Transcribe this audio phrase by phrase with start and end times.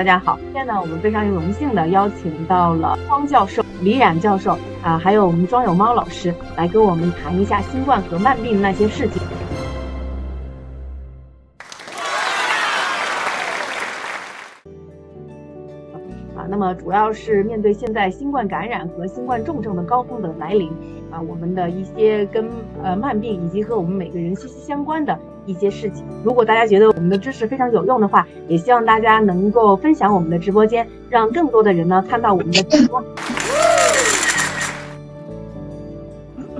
[0.00, 9.20] 大家好，今天呢，我们非常荣幸的邀请到了汪教授、李冉教授啊，还有我们庄有猫老师来跟我们谈一下新冠和慢病那些事情。
[16.34, 20.72] 啊，那么主要是面对现在新冠感染和新冠重症的高峰的来临，
[21.10, 22.48] 啊，我们的一些跟
[22.82, 25.20] 呃慢病以及和我们每个人息息相关的。
[25.50, 33.02] 一些事情，如果大家觉得我们的知识非常有用的话，也希望大家能够分享我们的直播间，让更多的人呢看到我们的直播。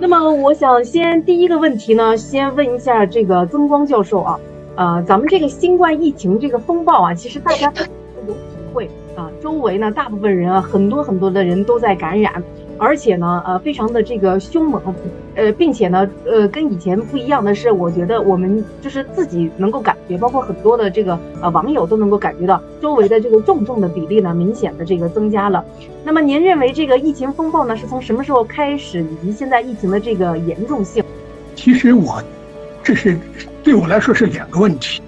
[0.00, 4.40] 那么，我想先第一个问题呢，先问一下这个曾光教授啊，
[4.74, 7.84] 呃，咱们这个新冠疫情这个风暴啊，其实大家都
[8.26, 8.40] 有体
[8.72, 12.42] 会啊，周围呢大部分人啊，很多很多的人都在感染。
[12.80, 14.82] 而且呢，呃，非常的这个凶猛，
[15.34, 25.62] 呃，并且呢，呃，跟以前不一样的是，我觉得我们就是自己能够感觉，包括很多的这个呃网友都能够感觉到，周围的这个重症的比例呢，明显的这个增加了。
[26.04, 31.04] 那么您认为这个疫情风暴呢，是从什么时候开始，以及现在疫情的这个严重性？
[31.54, 32.22] 其实我，
[32.82, 33.14] 这是
[33.62, 35.02] 对我来说是两个问题。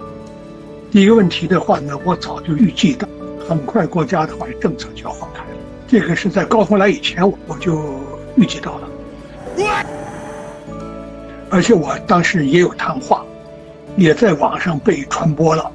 [0.91, 3.09] 第一个问题的话呢，我早就预计到，
[3.49, 5.43] 很快国家的话政策就要放开。
[5.93, 8.01] 这个是在高峰来以前，我我就
[8.35, 8.89] 预计到了，
[11.51, 13.23] 而且我当时也有谈话，
[13.99, 15.71] 也在网上被传播了，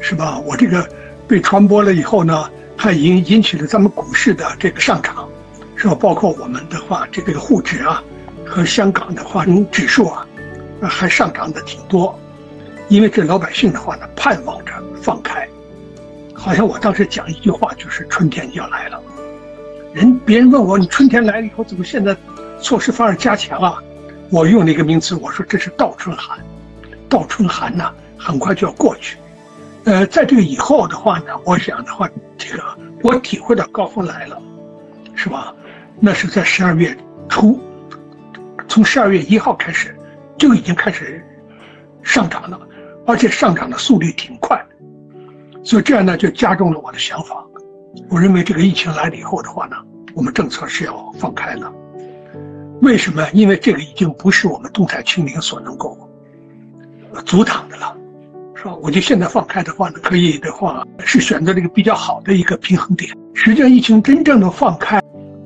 [0.00, 0.36] 是吧？
[0.40, 0.84] 我这个
[1.28, 5.28] 被传播了以后呢，还引引起了咱们股市的这个上涨，
[5.76, 5.94] 是吧？
[5.94, 8.02] 包括我们的话，这个沪指啊
[8.44, 10.26] 和香港的话，指数啊，
[10.82, 12.18] 还上涨的挺多，
[12.88, 15.48] 因为这老百姓的话呢，盼望着放开，
[16.34, 19.00] 好像我当时讲一句话，就是春天要来了。
[19.92, 22.16] 人别人问我，你春天来了以后怎么现在
[22.60, 23.82] 措施反而加强啊？
[24.30, 26.38] 我用了一个名词，我说这是倒春寒，
[27.08, 29.18] 倒春寒呢很快就要过去。
[29.84, 32.08] 呃，在这个以后的话呢，我想的话，
[32.38, 32.62] 这个
[33.02, 34.40] 我体会到高峰来了，
[35.14, 35.54] 是吧？
[36.00, 36.96] 那是在十二月
[37.28, 37.60] 初，
[38.66, 39.94] 从十二月一号开始
[40.38, 41.22] 就已经开始
[42.02, 42.58] 上涨了，
[43.06, 44.58] 而且上涨的速率挺快，
[45.62, 47.44] 所以这样呢就加重了我的想法。
[48.08, 49.76] 我认为这个疫情来了以后的话呢，
[50.14, 51.72] 我们政策是要放开的。
[52.80, 53.26] 为什么？
[53.32, 55.96] 因为这个已经不是我们动态清零所能够
[57.24, 57.96] 阻挡的了，
[58.54, 58.74] 是吧？
[58.76, 63.14] 我觉得现在放开的话呢，可以的话是选择了一个比较好的一个平衡点。
[63.34, 65.00] 实际上，疫情真正的放开，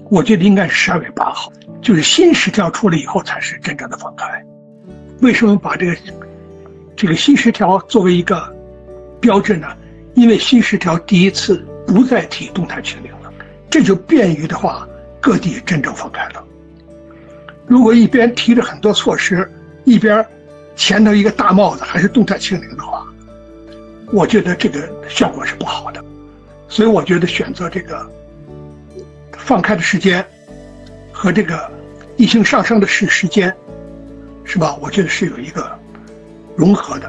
[0.09, 1.53] 我觉得应该是十二月八号，
[1.83, 4.25] 就是新十条出来以后才是真正的放开。
[5.21, 5.97] 为什么把这个
[6.95, 8.55] 这个新十条作为一个
[9.21, 9.67] 标志呢？
[10.15, 11.67] 因为新十条第一次。
[11.87, 13.33] 不再提动态清零了，
[13.71, 14.87] 这就便于的话，
[15.21, 16.45] 各地真正放开了。
[17.67, 19.51] 如果一边提着很多措施，
[19.85, 20.25] 一边
[20.75, 23.07] 前头一个大帽子还是动态清零的话，
[24.13, 26.05] 我觉得这个效果是不好的。
[26.69, 28.05] 所以我觉得选择这个
[29.33, 30.25] 放开的时间
[31.13, 31.71] 和这个
[32.17, 33.55] 疫情上升的时时间，
[34.45, 34.77] 是吧？
[34.81, 35.71] 我觉得是有一个
[36.57, 37.09] 融合的。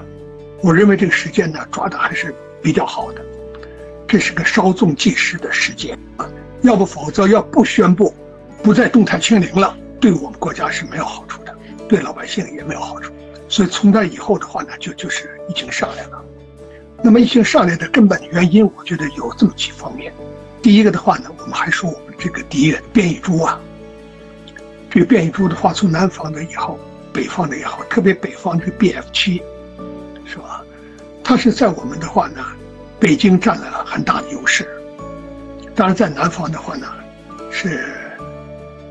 [0.61, 3.21] 我认为这个时间呢抓的还是比较好的。
[4.07, 6.25] 这是个稍纵即逝的时间啊，
[6.61, 8.13] 要不否则要不宣布
[8.63, 11.53] 不再动态清零了，对我们国家是没有好处的，
[11.89, 13.11] 对老百姓也没有好处。
[13.49, 16.23] 所以从那以后的话呢，就就是疫情上来了。
[17.03, 20.13] 那么疫情上来的根本原因，我觉得有这么几方面。
[20.61, 23.59] 第一个的话呢，我们还说我们这个敌人变异株啊，
[24.89, 26.77] 这个变异株的话，从南方的也好，
[27.13, 29.41] 北方的也好，特别北方这个 B F 七，
[30.25, 30.63] 是吧？
[31.23, 32.43] 它是在我们的话呢。
[32.99, 34.67] 北京占了很大的优势，
[35.75, 36.87] 当然在南方的话呢，
[37.51, 37.85] 是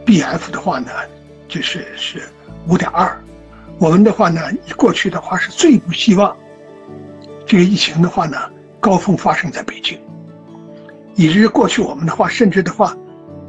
[0.04, 0.90] B F 的话呢，
[1.48, 2.22] 就是是
[2.68, 3.20] 五点二。
[3.78, 4.40] 我们的话呢，
[4.76, 6.34] 过去的话是最不希望
[7.44, 8.38] 这个疫情的话呢
[8.78, 10.00] 高峰发生在北京，
[11.16, 12.96] 以至于过去我们的话，甚至的话，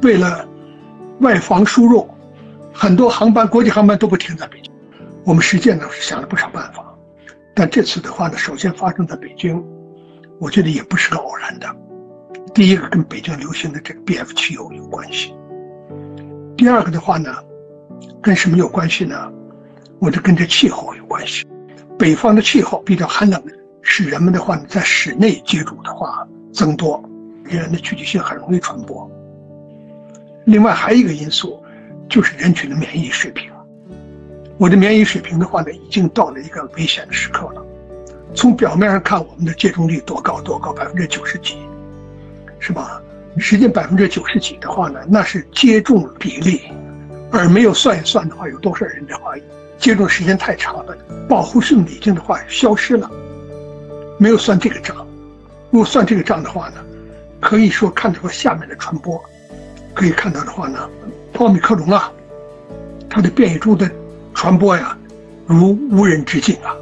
[0.02, 0.46] 为了
[1.20, 2.08] 外防输入，
[2.74, 4.72] 很多航班国际航班都不停在北京。
[5.24, 6.84] 我们实践呢是想了不少办法，
[7.54, 9.64] 但这次的话呢，首先发生在北京。
[10.38, 11.66] 我觉得也不是个偶然的。
[12.54, 15.34] 第一个跟北京流行的这个 B F 气候有关系。
[16.56, 17.34] 第二个的话呢，
[18.20, 19.32] 跟什么有关系呢？
[20.00, 21.46] 我就跟这气候有关系。
[21.98, 23.42] 北方的气候比较寒冷，
[23.82, 27.02] 使人们的话呢在室内接触的话增多，
[27.44, 29.10] 人的聚集性很容易传播。
[30.46, 31.62] 另外还有一个因素，
[32.08, 33.50] 就是人群的免疫水平。
[34.56, 37.64] 我的免疫水平的话呢，已经到了一个危险的时刻了。
[38.34, 41.56] 从表面上看，我们的接种率多高多高，百分之九十几，
[42.58, 43.00] 是吧？
[43.36, 46.62] 实际百分之九十几的话呢，那是接种比例，
[47.30, 49.32] 而没有算一算的话，有多少人的话，
[49.78, 50.96] 接种时间太长了，
[51.28, 53.08] 保护性已经的话消失了，
[54.18, 54.96] 没有算这个账。
[55.70, 56.76] 如果算这个账的话呢，
[57.40, 59.22] 可以说看到下面的传播，
[59.94, 60.88] 可以看到的话呢，
[61.34, 62.12] 奥密克戎啊，
[63.08, 63.88] 它的变异株的
[64.34, 64.98] 传播呀，
[65.46, 66.74] 如无人之境啊，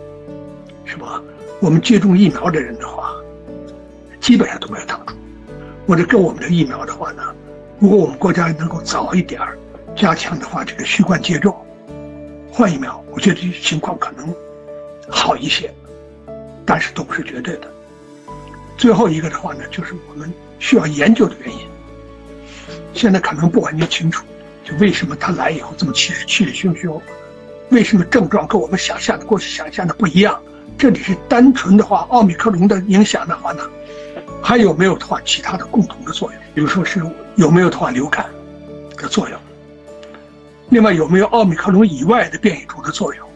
[0.86, 1.20] 是吧？
[1.60, 3.14] 我们接种疫苗的人的话，
[4.20, 5.14] 基本上都没有挡住。
[5.86, 7.22] 或者跟我们的疫苗的话呢，
[7.78, 9.40] 如果我们国家能够早一点
[9.94, 11.56] 加强的话，这个新冠接种，
[12.52, 14.34] 换疫苗，我觉得情况可能
[15.08, 15.72] 好一些，
[16.66, 17.68] 但是都不是绝对的。
[18.76, 21.60] 最后一个的话呢，就是我们需要研究的原因。
[22.92, 24.26] 现在可能不完全清楚，
[24.64, 27.00] 就为什么他来以后这么气势气势汹汹，
[27.70, 30.38] 为什么症状跟我们想象的过去想象的不一样？
[30.78, 33.62] 这里是单纯的话，奥密克戎的影响的话呢，
[34.42, 36.40] 还有没有的话其他的共同的作用？
[36.54, 37.00] 比如说是
[37.36, 38.26] 有没有的话流感
[38.96, 39.38] 的作用？
[40.68, 43.26] 另外有没有奥密克戎以外的变异株的作用？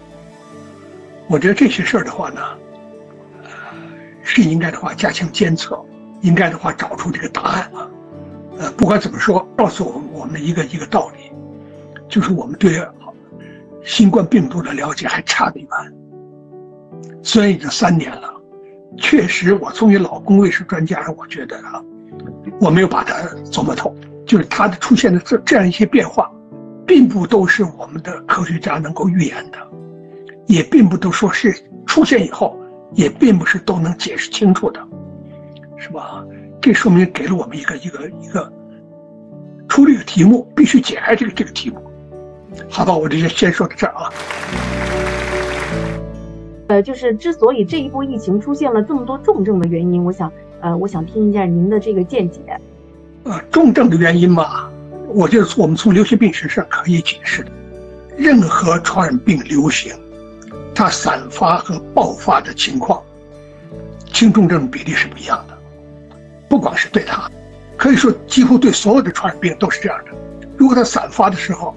[1.29, 2.41] 我觉得这些事儿的话呢。
[4.23, 5.83] 是应该的话加强监测，
[6.21, 7.91] 应该的话找出这个答案啊。
[8.59, 11.33] 呃，不管怎么说，告诉我们我们一个一个道理，
[12.09, 12.81] 就是我们对
[13.83, 15.69] 新冠病毒的了解还差得远。
[17.23, 18.33] 虽然已经三年了，
[18.97, 21.83] 确实我作为老公卫生专家，我觉得啊，
[22.61, 23.15] 我没有把它
[23.45, 23.95] 琢磨透，
[24.27, 26.31] 就是它的出现的这这样一些变化，
[26.87, 29.59] 并不都是我们的科学家能够预言的，
[30.47, 31.55] 也并不都说是
[31.87, 32.57] 出现以后。
[32.95, 34.85] 也并不是都能解释清楚的，
[35.77, 36.25] 是吧？
[36.61, 38.53] 这说明给了我们一个一个一个
[39.69, 41.81] 出这个题目，必须解开这个这个题目。
[42.69, 44.11] 好吧，我这就先说到这儿啊。
[46.71, 50.31] 呃，就是之所以这一波疫情出现了这么多重症的原因，我想，
[50.61, 52.39] 呃，我想听一下您的这个见解。
[53.25, 54.71] 呃，重症的原因嘛，
[55.09, 57.51] 我觉得我们从流行病学上可以解释的，
[58.17, 59.93] 任何传染病流行。
[60.73, 63.03] 它散发和爆发的情况，
[64.13, 65.59] 轻重症比例是不一样的。
[66.49, 67.29] 不光是对它，
[67.77, 70.13] 可以说几乎对所有的传染病都是这样的。
[70.57, 71.75] 如果它散发的时候，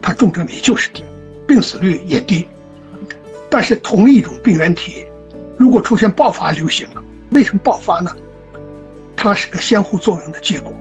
[0.00, 1.04] 它重症率就是低，
[1.46, 2.48] 病死率也低。
[3.52, 5.04] 但是同一种病原体，
[5.58, 8.10] 如果出现爆发流行了，为什么爆发呢？
[9.14, 10.72] 它是个相互作用的结果，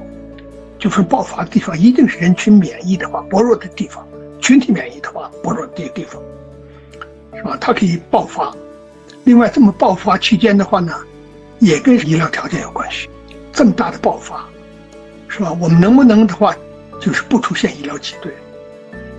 [0.79, 4.07] 就是爆发的地方一定是人群免疫的话薄弱的地方，
[4.39, 6.21] 群体免疫的话薄弱的地方。
[7.35, 7.57] 是吧？
[7.59, 8.55] 它可以爆发。
[9.25, 10.95] 另外，这么爆发期间的话呢，
[11.59, 13.09] 也跟医疗条件有关系。
[13.51, 14.45] 这么大的爆发，
[15.27, 15.51] 是吧？
[15.59, 16.55] 我们能不能的话，
[17.01, 18.31] 就是不出现医疗挤兑，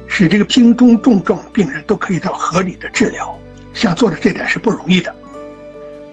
[0.06, 3.38] 使这个轻中重症病人都可以到合理的治疗？
[3.72, 5.14] 想做的这点是不容易的。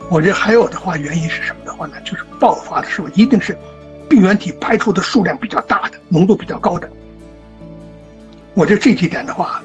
[0.09, 1.93] 我这还有的话，原因是什么的话呢？
[2.03, 3.57] 就是爆发的时候一定是
[4.09, 6.89] 病原体排出的数量比较大的，浓度比较高的。
[8.53, 9.61] 我觉得这几点的话。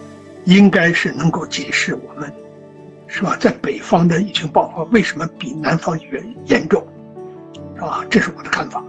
[0.47, 2.31] 应该是能够解释我们，
[3.07, 3.35] 是吧？
[3.41, 6.87] 在北方的疫情爆发为什么比南方严严重，
[7.77, 8.05] 是吧？
[8.11, 8.85] 这是我的看法。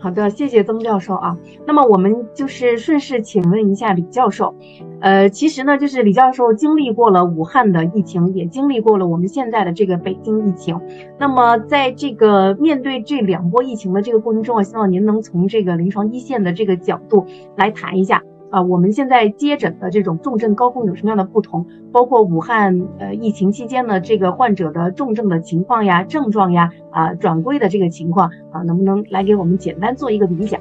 [0.00, 1.36] 好的，谢谢曾教授啊。
[1.66, 4.54] 那么我们就是顺势请问一下李教授，
[5.00, 10.80] 呃，其实呢，就是李教授经历过了武汉的疫情，也经历过了我们现在的这个北京疫情。
[11.18, 18.22] 那么在这个面对这两波疫情的这个过程中我，希望您能从这个临床一线的这个角度来谈一下。
[18.50, 21.66] 啊，我们现在接诊的这种重症高峰有什么样的不同？
[21.92, 30.58] 包括武汉呃疫情期间的这个患者的重症的情况呀、症状呀啊转归的这个情况啊，能不能来给我们简单做一个理解？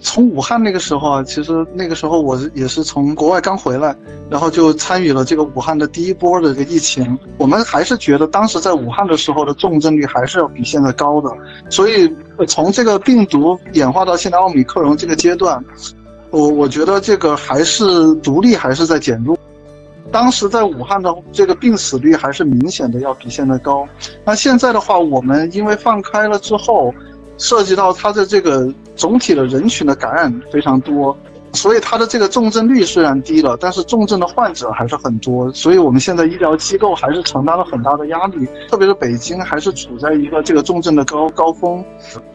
[0.00, 3.94] 从武汉那个时候啊，其实那个时候我也是从国外刚回来，
[4.30, 7.18] 然后就参与了这个武汉的第一波的这个疫情。
[7.38, 11.28] 我们还是觉得当时在武汉的时候的重症率还是要比现在高的，
[11.68, 12.10] 所以
[12.46, 15.62] 从这个病毒演化到现在奥密克戎这个阶段。
[16.34, 19.38] 我我觉得这个还是独立还是在减弱，
[20.10, 23.86] 当时在武汉的这个病死率还是明显的要比现在高。
[24.24, 26.92] 那现在的话，我们因为放开了之后，
[27.38, 31.16] 涉及到它的这个总体的人群的感染非常多。
[31.54, 41.82] 所以它的这个重症率虽然低了，但是重症的患者还是很多，所以我们现在医疗机构还是承担了很大的压力，特别是北京还是处在一个这个重症的高高峰，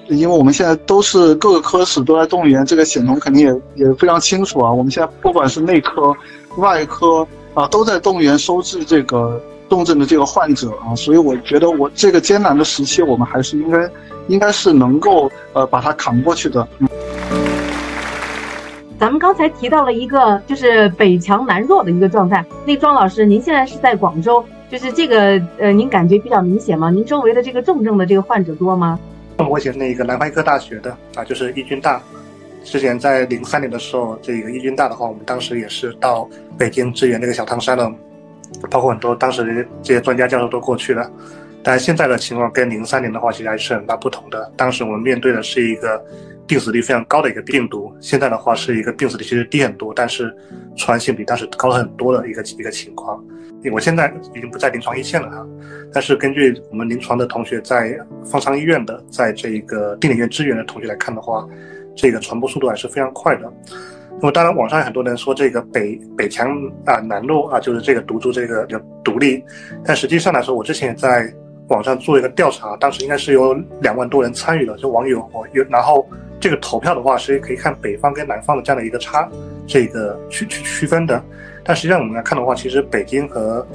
[0.08, 3.46] 因为我们现在都是各个科室都在动员，这个显彤肯定
[3.76, 6.14] 也也非常清楚啊，我们现在不管是内科、
[6.56, 13.90] 外科啊，都在动员收治这个重症的这个患者啊，所以我觉得我这个艰难的时期，我们还是应该
[14.28, 16.68] 应该是能够呃把它扛过去的。
[19.00, 22.46] 咱们刚才提到了一个，就是北强南弱的一个状态。
[22.66, 26.92] 那庄老师，您现在是在广州，就是这个，呃，您感觉比较明显吗？
[26.92, 29.00] 您周围的这个重症的这个患者多吗？
[29.38, 32.02] 我写那个南方医科大学的啊，就是易军大。
[32.66, 37.90] 之前在零三年的时候，这个易军大的话，我们当时也是到北京支援那个小汤山的，
[38.70, 41.10] 包括很多当时这些专家教授都过去了。
[41.64, 44.52] 但现在的情况跟零三年的话，其实还是很大不同的。
[44.58, 46.04] 当时我们面对的是一个
[46.50, 50.36] 病死率非常高的一个病毒，现在的话是一个病死率其实低很多，但是
[50.76, 53.24] 传染性比当时高了很多的一个一个情况。
[53.72, 55.48] 我现在已经不在临床一线了哈，
[55.94, 61.48] 但是根据我们临床的同学在方舱医院的，在这个定点医院支援的同学来看的话，
[61.96, 63.54] 这个传播速度还是非常快的。
[64.20, 66.50] 那么当然，网上有很多人说这个北北强
[66.86, 69.44] 啊南弱啊，就是这个毒株这个叫独立，
[69.86, 71.32] 但实际上来说，我之前也在
[71.68, 76.10] 网上做一个调查，当时应该是有两万多人参与了，就网友我有，然后
[76.40, 79.30] 这个投票的话是可以看北方跟南方的这样的一个差，
[79.68, 81.22] 这个区区区分的。
[81.64, 83.66] 但实际上我们来看的话，其实北京和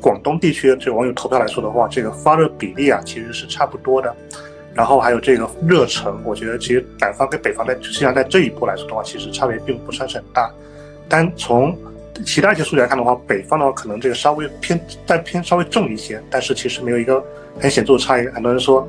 [0.00, 4.14] 广东地区的这网友投票来说的话，这个发热比例啊其实是差不多的。
[4.74, 10.50] 然后还有这个热程，我觉得其实南方跟北方在实际上在这一波来说的话，其实差别并不算是很大。
[11.08, 11.78] 但从
[12.24, 17.24] 其他一些数据来看的话，北方的话可能这个稍微偏再偏稍微重一些，但是其实没有一个
[17.60, 18.26] 很显著的差异。
[18.28, 18.84] 很多人说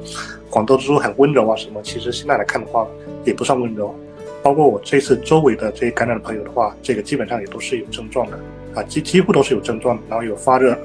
[0.50, 2.88] 广东猪很温柔啊什么，其实现在来看的话
[3.26, 3.94] 也不算温柔。
[4.42, 8.40] 包括我这次周围的这些感染的朋友的话，这个基本上也都是有症状的
[8.76, 10.78] 啊，几几乎都是有症状，然后有发热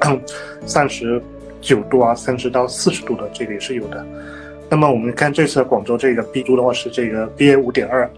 [0.65, 1.21] 三十
[1.61, 4.03] 九度啊，三十到四十度的这个也是有的。
[4.71, 8.11] 那么我们看这次广州这个 B 株的话是这个 BA 五点二，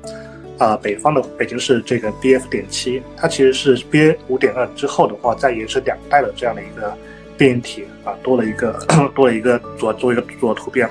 [0.59, 6.97] 啊，北方的北京是这个 BF 点七，它其实是 BA 五点二之后的话再延伸两代的这样的一个
[7.37, 8.79] 变体啊，多了一个
[9.13, 10.89] 多了一个做做一个做突变，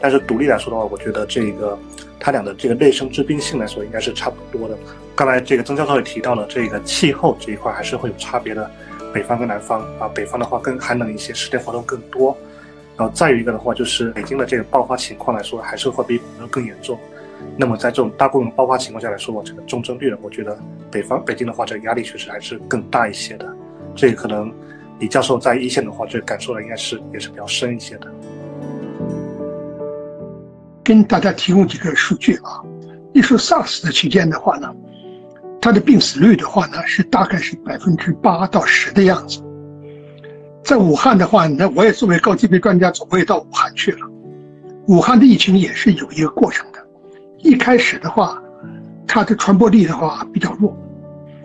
[0.00, 1.76] 但是独立来说的话，我觉得这个。
[2.20, 4.76] 它俩的这个内生致病性来说，应该是差不多的。
[5.14, 8.70] 刚才这个曾教授也提到了，这个气候这一块还是会有差别的，
[9.12, 12.36] 北方跟南方啊，北方的话更寒冷一些，室内活动更多。
[12.96, 16.98] 然后再有一个的话，就是北京的这个爆发情况来说，还是会比广州更严重。
[17.56, 20.58] 那么在这种大规模爆发情况下来说，这个重症率呢，我觉得
[20.90, 23.56] 北方北京的话，这个压力确实还是更大一些的。
[23.94, 24.52] 这个可能
[24.98, 28.12] 李教授在一线的话，这个感受的应该是也是比较深一些的。
[30.88, 32.64] 跟大家提供几个数据啊，
[33.12, 34.74] 你说 SARS 的期间的话呢，
[35.60, 39.42] 它的病死率的话呢是大概是百分之八到十的样子。
[40.64, 43.98] 在武汉的话，那我也作为高级别专家，总会到武汉去了。
[44.86, 46.78] 武汉的疫情也是有一个过程的，
[47.40, 48.42] 一开始的话，
[49.06, 50.74] 它的传播力的话比较弱。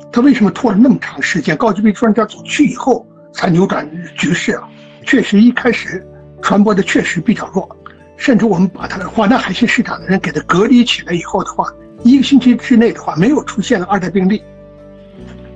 [0.10, 1.58] 它为什么拖了那么长时间？
[1.58, 3.86] 高级别专家走去以后才扭转
[4.16, 4.70] 局势啊？
[5.06, 6.02] 确实一开始
[6.42, 7.68] 传播的确实比较弱。
[8.15, 11.72] 甚至我们把他的华南海鲜市场的人给他隔离起来以后的话，
[12.03, 14.41] 一个星期之内的话没有出现了二代病例。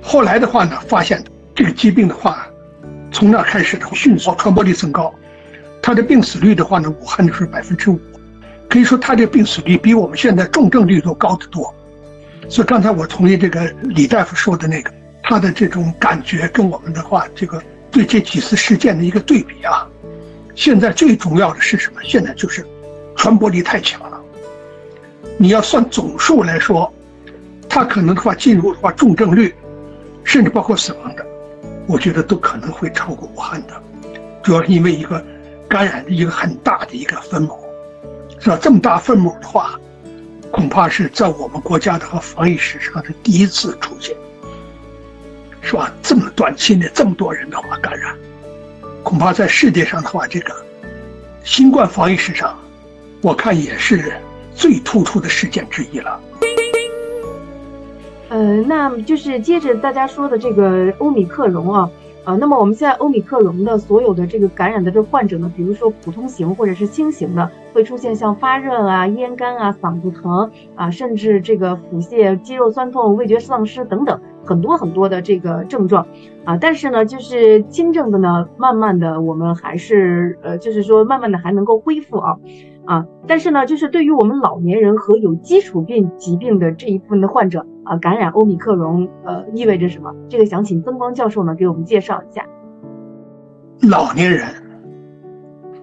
[0.02, 1.22] 后来的话呢，发现
[1.54, 2.46] 这个疾病的话，
[3.10, 5.14] 从那开始的迅速传播力增高，
[5.82, 8.00] 它的病死率的话呢，武汉的是百分之五，
[8.68, 11.74] 可以说它这病死率比我们现在重症率都高得多。
[12.48, 14.90] 所以刚才我同意这个李大夫说的那个，
[15.22, 19.86] 他的这种感觉跟我们的话，这个对这几次事件的一个对比啊。
[20.58, 22.00] 现在最重要的是什么？
[22.02, 22.66] 现在就是
[23.14, 24.20] 传播力太强了。
[25.36, 26.92] 你要算总数来说，
[27.68, 29.54] 它可能的话进入的话重症率，
[30.24, 31.24] 甚至包括死亡的，
[31.86, 33.82] 我觉得都可能会超过武汉的。
[34.42, 35.24] 主要是因为一个
[35.68, 37.56] 感染的一个很大的一个分母，
[38.40, 38.58] 是吧？
[38.60, 39.78] 这么大分母的话，
[40.50, 44.12] 恐怕是在我们国家的和防疫史上是第一次出现，
[45.62, 45.94] 是吧？
[46.02, 48.12] 这么短期内这么多人的话感染。
[49.08, 50.54] 恐怕在世界上的话，这个
[51.42, 52.54] 新冠防疫史上，
[53.22, 54.12] 我看也是
[54.54, 56.20] 最突出的事件之一了。
[58.28, 61.90] 呃，那就是接着大家说的这个欧米克戎啊，
[62.24, 74.20] 啊，那么我们现在欧米克戎的所有的这个感染的这患者呢，比如说普通型或者是轻型的，会出现像发热啊、咽干啊、嗓子疼啊，甚至这个腹泻、肌肉酸痛、味觉丧失等等。
[74.48, 76.06] 很多很多的这个症状，
[76.46, 82.36] 啊，但是呢，就是轻症的呢，慢慢的我们还是呃，就是说慢慢的还能够恢复啊，
[82.86, 90.14] 啊，但是呢，就是对于我们老年人和有基础病疾病的这一部分的患者啊，感染欧米克戎呃意味着什么？
[90.30, 92.46] 这个想请曾光教授呢给我们介绍一下。
[93.82, 94.46] 老年人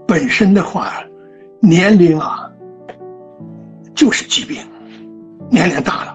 [0.08, 0.88] 本身的话，
[1.62, 2.52] 年龄啊
[3.94, 4.58] 就是疾病，
[5.52, 6.15] 年龄大了。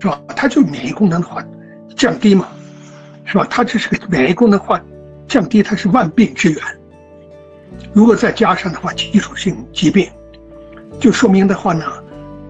[0.00, 0.20] 是吧？
[0.36, 1.44] 它就免疫功能的话
[1.96, 2.48] 降低嘛，
[3.24, 3.46] 是吧？
[3.48, 4.80] 它这是个免疫功能话
[5.26, 6.62] 降低，它是万病之源。
[7.92, 10.08] 如果再加上的话，基础性疾病，
[11.00, 11.84] 就说明的话呢，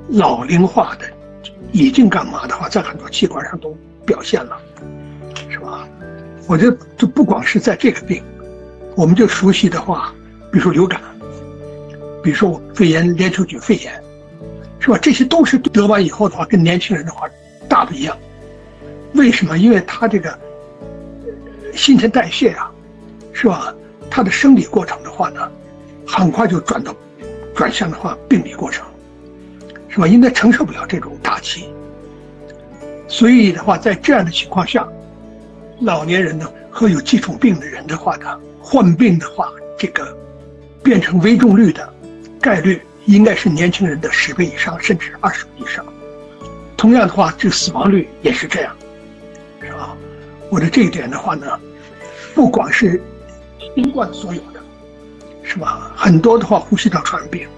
[0.08, 1.06] 老龄化的
[1.72, 4.58] 已经干嘛的话，在很多器官上都表现了，
[5.48, 5.88] 是吧？
[6.48, 8.22] 我觉得就不光是在这个病，
[8.96, 10.12] 我们就熟悉的话，
[10.50, 11.00] 比如说流感，
[12.22, 14.02] 比如说肺炎链球菌肺炎。
[14.86, 14.96] 是吧？
[15.02, 17.28] 这些都是得完以后的话，跟年轻人的话
[17.68, 18.16] 大不一样。
[19.14, 19.58] 为什么？
[19.58, 20.38] 因为他这个
[21.74, 22.70] 新陈代谢啊，
[23.32, 23.74] 是吧？
[24.08, 25.50] 他的生理过程的话呢，
[26.06, 26.94] 很快就转到
[27.52, 28.86] 转向的话病理过程，
[29.88, 30.06] 是吧？
[30.06, 31.68] 应该承受不了这种打击。
[33.08, 34.86] 所以的话，在这样的情况下，
[35.80, 40.16] 老年人呢和有基础病的人的话呢，患病的话，这个
[40.80, 41.92] 变成危重率的
[42.40, 45.84] 概率应该是年轻人的十倍以上，甚至二十倍以上。
[46.76, 48.76] 同样的话，这死亡率也是这样，
[49.60, 49.96] 是吧？
[50.50, 51.58] 我的这一点的话呢，
[52.34, 53.02] 不光是
[53.74, 54.60] 新冠所有的，
[55.42, 55.90] 是吧？
[55.96, 57.48] 很多的话，呼吸道传染病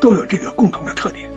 [0.00, 1.30] 都有这个共同的特点。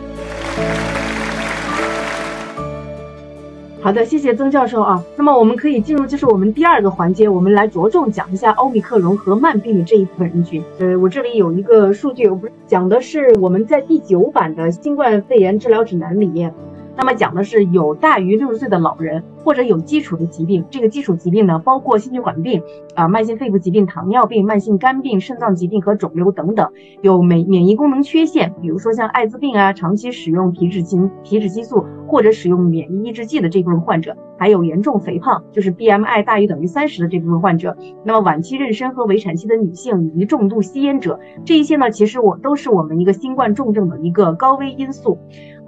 [3.82, 5.04] 好的，谢谢曾教授啊。
[5.16, 10.62] 那么我们可以进入，就是我们第二个环节，我们来着重讲一下欧米克戎和慢病的这一部分人群。
[10.78, 16.54] 呃，我这里有一个数据，我不是讲的是我们在第九版的新冠肺炎治疗指南里面。
[16.96, 20.64] 那么讲的是有大于六十岁的老人，或者有基础的疾病。
[20.70, 22.62] 这个基础疾病呢，包括心血管病、
[22.94, 26.70] 啊慢性肺部疾病、糖尿病、慢性肝病、肾脏疾病和肿瘤等等。
[27.00, 37.76] 有免免疫功能缺陷，比如说像艾滋病啊，长期使用皮质激皮质激素或者使用免疫抑制剂的这部分患者，还有严重肥胖，就是 BMI 大于等于三十的这部分患者。
[38.04, 45.18] 那么晚期妊娠和围产期的女性，以及重度吸烟者，这一些呢，其实我都是我们一个新冠重症的一个高危因素。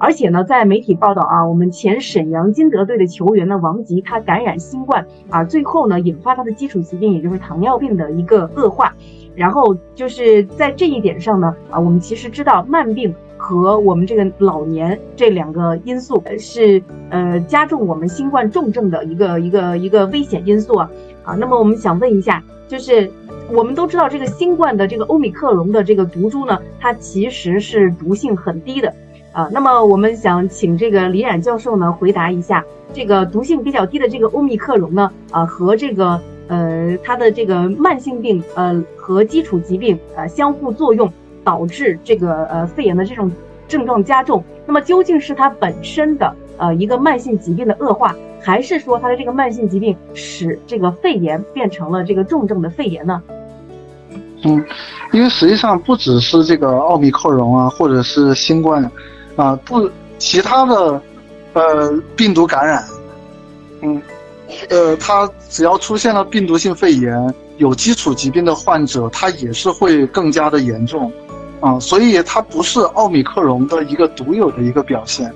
[0.04, 8.92] 而且呢，在媒体报道啊，我们前沈阳金德队的球员呢王吉，他感染新冠啊，最后呢引发他的基础疾病，也就是糖尿病的一个恶化。
[9.34, 20.90] 然后就是在这一点上呢，啊，我们其实知道慢病和我们这个老年这两个因素是呃加重我们新冠重症的一个一个一个危险因素啊。
[21.22, 23.10] 啊，那么我们想问一下，就是
[23.50, 28.92] 我们都知道这个新冠的这个欧米克戎的这个毒株呢，它其实是毒性很低的。
[29.34, 32.64] 啊，那么我们想请这个李冉教授呢回答一下，
[32.94, 43.28] 这个毒性比较低的这个欧密克戎呢，啊和这个呃它的这个慢性病呃和基础疾病呃相互作用，导致这个呃肺炎的这种
[43.66, 44.42] 症状加重。
[44.66, 53.20] 那么究竟是它本身的呃一个慢性疾病的恶化，还是说它的这个慢性疾病使这个肺炎变成了这个重症的肺炎呢？
[54.44, 54.64] 嗯，
[55.10, 58.88] 因为实际上不只是这个奥密克戎啊，或者是新冠。
[59.36, 61.02] 啊，不，其他的，
[61.54, 62.84] 呃，病毒感染，
[63.82, 64.00] 嗯，
[64.68, 71.10] 呃，它只要出现了病毒性肺炎，有基础疾病的患者，他也是会更加的严重，
[71.60, 75.32] 啊，所以它不是奥密克戎的一个独有的一个表现，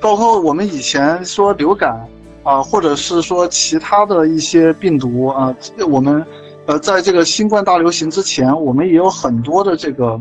[0.00, 2.06] 包括我们以前说流感，
[2.44, 5.52] 啊，或者是说其他的一些病毒啊，
[5.88, 6.24] 我们，
[6.66, 10.20] 呃，在这个新冠大流行之前，我们也有很多的这个。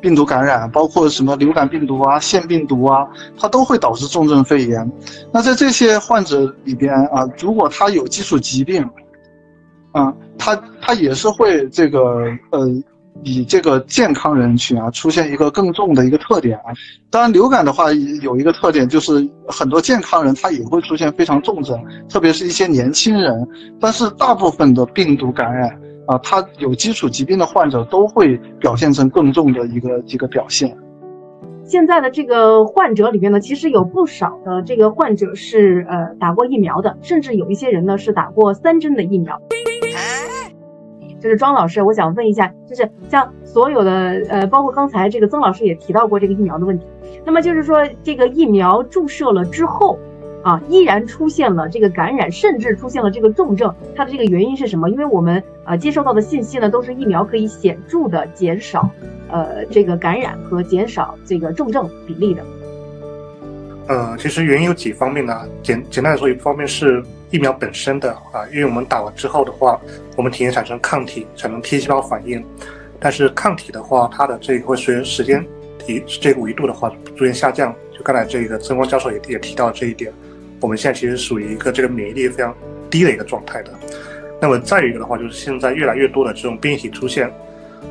[0.00, 3.06] 病毒感染包括什么流感病毒啊、腺病毒啊，
[3.38, 4.90] 它都会导致重症肺炎。
[5.32, 8.82] 那在这些患者里边啊，如果他有基础疾病，
[9.92, 12.68] 啊，他他也是会这个呃，
[13.22, 16.72] 以这个健康人群啊出现一个更重的一个特点啊。
[17.10, 23.48] 当然，流感的话有一个特点就是很多健康人他也会出现非常重症，特别是一些年轻人。
[23.80, 25.79] 但是大部分的病毒感染。
[26.10, 30.76] 啊，他有基础疾病的患者都会表现成更重的一个一个表现。
[31.62, 39.40] 现在的这个患者里面呢，其实有不少的这个患者是呃打过疫苗的，甚至有一些人呢是打过三针的疫苗。
[41.20, 46.86] 就是庄老师，我想问一下，就是像所有的呃，包括刚才这个曾老师也提到过这个疫苗的问题，
[47.24, 49.96] 那么就是说这个疫苗注射了之后。
[50.42, 54.88] 啊，依然出现了这个感染，甚至出现了这个重症，它的这个原因是什么？
[54.88, 58.88] 因为我们呃接收到的信息呢，都是疫苗可以显著的减少
[59.28, 62.42] 呃这个感染和减少这个重症比例的。
[63.88, 65.42] 呃，其实原因有几方面呢？
[65.62, 69.78] 简简单来说，一方面是疫苗本身的啊，因为我们打完之后的话，
[70.16, 72.42] 我们体内产生抗体，产生 T 细胞反应，
[72.98, 75.44] 但是抗体的话，它的这个会随着时间
[75.78, 77.74] 提这个维度的话逐渐下降。
[77.92, 80.10] 就刚才这个曾光教授也也提到这一点。
[80.60, 82.54] 我们现在其实属于一个这个免疫力非常
[82.90, 83.72] 低的一个状态的。
[84.40, 87.30] 那么再一个的话，就是现在越来越多的这种变异体出现，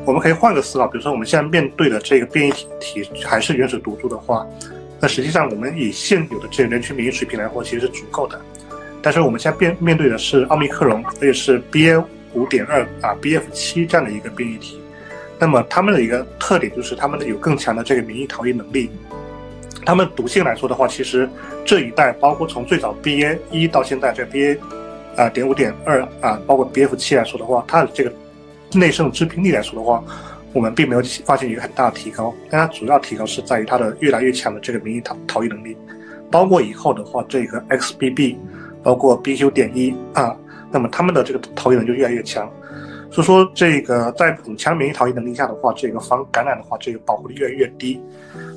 [0.05, 4.45] 我们可以换个思考，比如说我们现在面对的这个变异体体还是原始毒株的话，
[4.99, 8.39] 那实际上我们以现有的这个人群免疫水平来说，其实是足够的。
[9.01, 12.03] 但是我们现在面面对的是奥密克戎，而且是 BA
[12.33, 14.81] 五点二啊 BF 七这样的一个变异体，
[15.39, 18.89] 那么它们的一个特点就是它们有更强的这个免疫逃逸能力。
[19.85, 21.27] 它们毒性来说的话，其实
[21.65, 24.57] 这一代包括从最早 BA 一到现在这 BA
[25.15, 28.11] 啊点五点二啊，包括 BF 七来说的话，它的这个
[28.73, 30.03] 内生致病力来说的话，
[30.53, 32.33] 我们并没有发现一个很大的提高。
[32.49, 35.75] 但它主要提高是在于它的越来越强的这个免疫逃逃逸能力，
[36.29, 38.35] 包括以后的话，这个 XBB，
[38.83, 40.35] 包括 BQ 点一啊，
[40.71, 42.51] 那么它们的这个逃逸能力就越来越强。
[43.11, 47.99] 所以说这个在很强免疫逃逸能力下的话，这个防感染的话，这个保护力越来越低。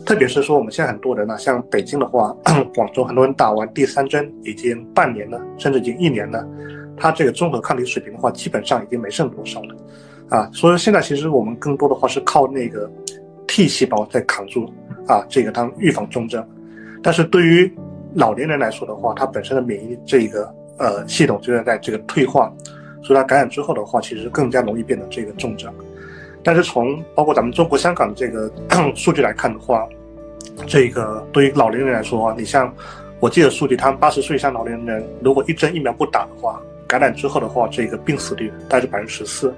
[0.05, 2.37] 特别是说我们现在很多人呢，像北京的话，
[2.75, 6.47] 广州很多人打完第三针已经半年了，甚至已经一年了，
[6.97, 9.77] 他这个综合抗体水平的话，基本上已经没剩多少了，
[10.29, 12.91] 啊，所以现在其实我们更多的话是靠那个
[13.47, 14.71] T 细胞在扛住
[15.07, 16.47] 啊，这个当预防重症。
[17.03, 17.73] 但是对于
[18.15, 22.53] 老年人来说的话，他本身的免疫这个呃系统就在在这个退化。
[23.03, 25.73] 所以它感染之后的话，其实更加容易变得这个重症。
[26.45, 28.51] 但是从包括咱们中国香港的这个
[28.97, 29.87] 数据来看的话，
[30.67, 32.73] 这个对于老年人来说，你像
[33.21, 39.55] 我记得数据，他们八十岁以上老年人如果一针疫苗不打的话，感染之后的话，这个病死率大概是百分之十四。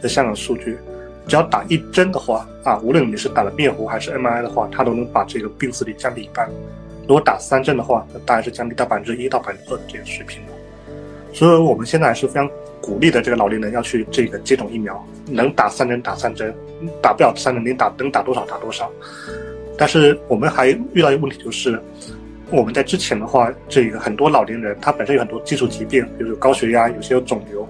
[0.00, 0.78] 在香港数据，
[1.28, 6.48] 只要打一针的话啊，无论你是打了灭活还是 mRNA 的话，它都能把这个病死率降低一半。
[7.02, 10.40] 如果打三针的话，大概是降低到百分之一到百分之二的这个水平
[11.32, 12.50] 所以我们现在还是非常。
[12.82, 16.52] 鼓励的这个老年人要去这个接种疫苗，能打三针打三针，
[17.00, 18.90] 打不了三针，能打能打多少打多少。
[19.78, 21.80] 但是我们还遇到一个问题，就是
[22.50, 27.66] 我们在之前的话，这个很多老年人他本身有很多基础疾病，比如高血压，有些有肿瘤，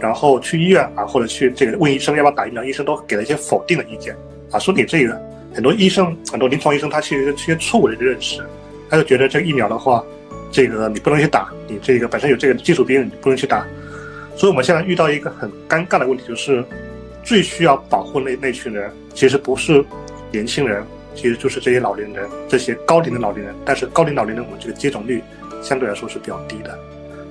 [0.00, 4.14] 然后去医院啊，或者去这个问医生要不要打疫苗，医生都给了一些否定的意见
[4.50, 5.16] 啊，说你这个
[5.54, 8.42] 很多医生很多临床医生他其实是一些错误的认识，
[8.90, 10.04] 他就觉得这个疫苗的话，
[10.50, 13.64] 这个你不能去打，你这个本身有这个基础病，你不能去打。
[14.36, 16.62] 所以，我们现在遇到一个很尴尬的问题，就是
[17.24, 19.82] 最需要保护那那群人，其实不是
[20.30, 23.54] 年轻人，其实就是这些老年人，这些高龄的老年人。
[23.64, 25.22] 但是，高龄老年人我们这个接种率
[25.62, 26.78] 相对来说是比较低的。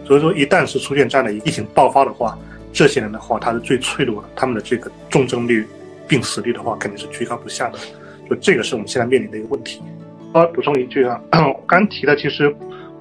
[0.03, 2.35] 所以说，一旦是出现这样的疫情爆发的话，
[2.73, 5.67] 这些人的话，他是最脆弱的，他们的这个重症率、
[6.07, 7.77] 病死率的话，肯定是居高不下的。
[8.27, 9.79] 就这个是我们现在面临的一个问题。
[10.33, 11.21] 我补充一句啊，
[11.67, 12.51] 刚提的其实。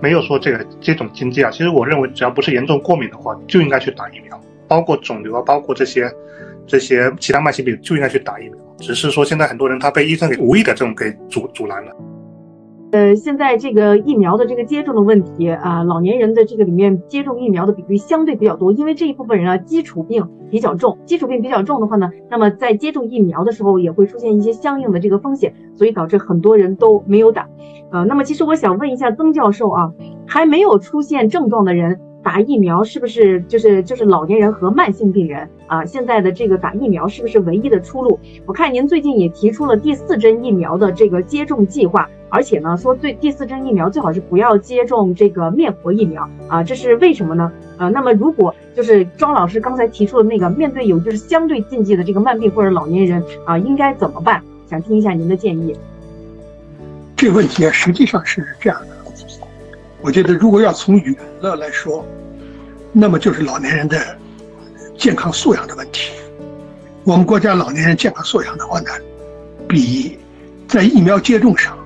[0.04, 4.38] 没有说这个这种禁忌啊，其实我认为只要不是严重过敏的话，就应该去打疫苗，
[4.68, 6.12] 包括肿瘤啊，包括这些
[6.66, 8.58] 这些其他慢性病就应该去打疫苗。
[8.80, 11.96] 只是说现在很多人他被医生给无意的这种给阻阻拦了。
[12.94, 27.48] 呃，现在这个疫苗的这个接种的问题啊，老年人的这个里面接种疫苗的比例相对比较多，因为这一部分人啊基础病比较重，基础病比较重的话呢，那么在接种疫苗的时候也会出现一些相应的这个风险，所以导致很多人都没有打。
[27.90, 29.92] 呃，那么其实我想问一下曾教授啊，
[30.24, 35.84] 还没有出现症状的人打疫苗是不是就是就是老年人和慢性病人啊？
[35.84, 38.18] 现在的这个打疫苗是不是唯一的出路？
[38.46, 42.08] 我看您最近也提出了第四针疫苗的这个接种计划。
[42.30, 47.52] 而且呢，说最第四针疫苗最好是不要接种这个灭活疫苗啊，这是为什么呢？
[47.76, 54.42] 啊，那么如果就是庄老师刚才提出的那个，面对有就是相对禁忌的这个慢病或者老年人啊，应该怎么办？
[54.66, 55.76] 想听一下您的建议。
[57.14, 58.93] 这个问题啊，实际上是这样的，
[60.04, 62.06] 我觉得如果要从远了来说，
[62.92, 63.98] 那么就是老年人的
[64.98, 66.12] 健康素养的问题。
[67.04, 68.90] 我们国家老年人健康素养的话呢，
[69.66, 70.18] 比
[70.68, 71.78] 在疫苗接种上。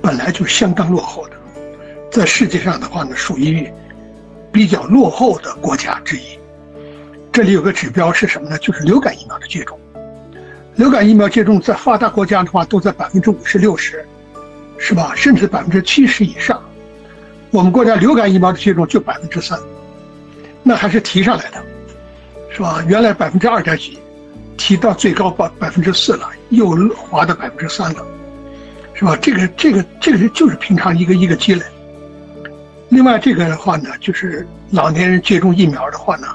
[0.00, 1.34] 本来就相当落后的，
[2.10, 3.70] 在世界上的话呢，属于
[4.50, 6.38] 比较落后的国家之一。
[7.30, 8.56] 这里有个指标是什么呢？
[8.56, 9.78] 就是流感疫苗的接种。
[10.76, 14.02] 流感疫苗接种在发达国家的话，都在百分之五十六十，
[14.78, 15.12] 是吧？
[15.14, 16.58] 甚至百分之七十以上。
[17.50, 19.58] 我们国家流感疫苗的接种就百分之三，
[20.62, 21.62] 那还是提上来的，
[22.50, 22.84] 是吧？
[22.88, 23.98] 原来百分之二点几，
[24.56, 28.04] 提到最高百百分之四了，又滑到百分之三了。
[28.92, 29.16] 是吧？
[29.16, 31.64] 这个这个这个就是平常一个一个积累。
[32.90, 36.26] 另外，这个的话呢，就是老年人接种疫苗的话呢，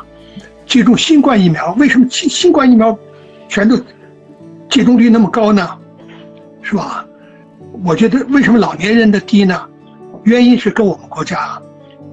[0.66, 2.98] 接种新冠疫苗，为什么新新冠疫苗
[3.48, 3.78] 全都
[4.68, 5.78] 接种率那么高呢？
[6.64, 7.06] 是吧？
[7.84, 9.68] 我觉得为什么老年人的低呢？
[10.26, 11.60] 原因是跟我们国家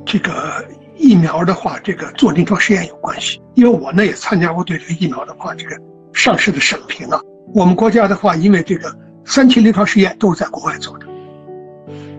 [0.06, 0.64] 这个
[0.96, 3.42] 疫苗的话，这个做临床试验有关系。
[3.54, 5.76] 因为我呢也参加过对这个疫苗的话这个
[6.14, 7.20] 上市的审评啊。
[7.52, 8.96] 我们国家的话，因为这个。
[9.24, 11.06] 三期临床试验都是在国外做的，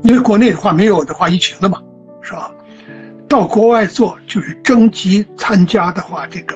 [0.03, 1.77] 因为国内的话没有的话疫情了嘛，
[2.21, 2.49] 是吧？
[3.27, 6.55] 到国外做就是征集参加的话，这个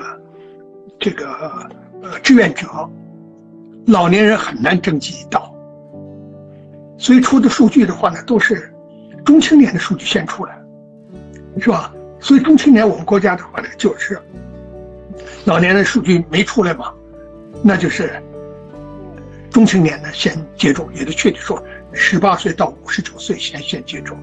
[0.98, 1.28] 这个
[2.02, 2.66] 呃志愿者，
[3.88, 5.54] 老年人很难征集到，
[6.96, 8.72] 所以出的数据的话呢，都是
[9.28, 10.58] 中青年的数据先出来，
[11.60, 11.92] 是吧？
[12.18, 14.18] 所以中青年我们国家的话呢，就是
[15.44, 16.94] 老年人数据没出来嘛，
[17.62, 18.10] 那就是。
[19.50, 21.62] 中青年呢先接种，也就确切说，
[21.92, 24.16] 十八岁到五十九岁先先接种。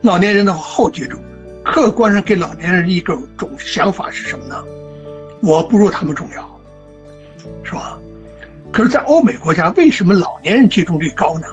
[0.00, 1.20] 老年人的话后接种。
[1.62, 4.64] 客观上给老年人一个种想法是什么呢？
[5.42, 6.60] 我不如他们重要，
[7.62, 7.98] 是吧？
[8.72, 11.46] 可是，在欧美国家，为什么老年人接种率高呢？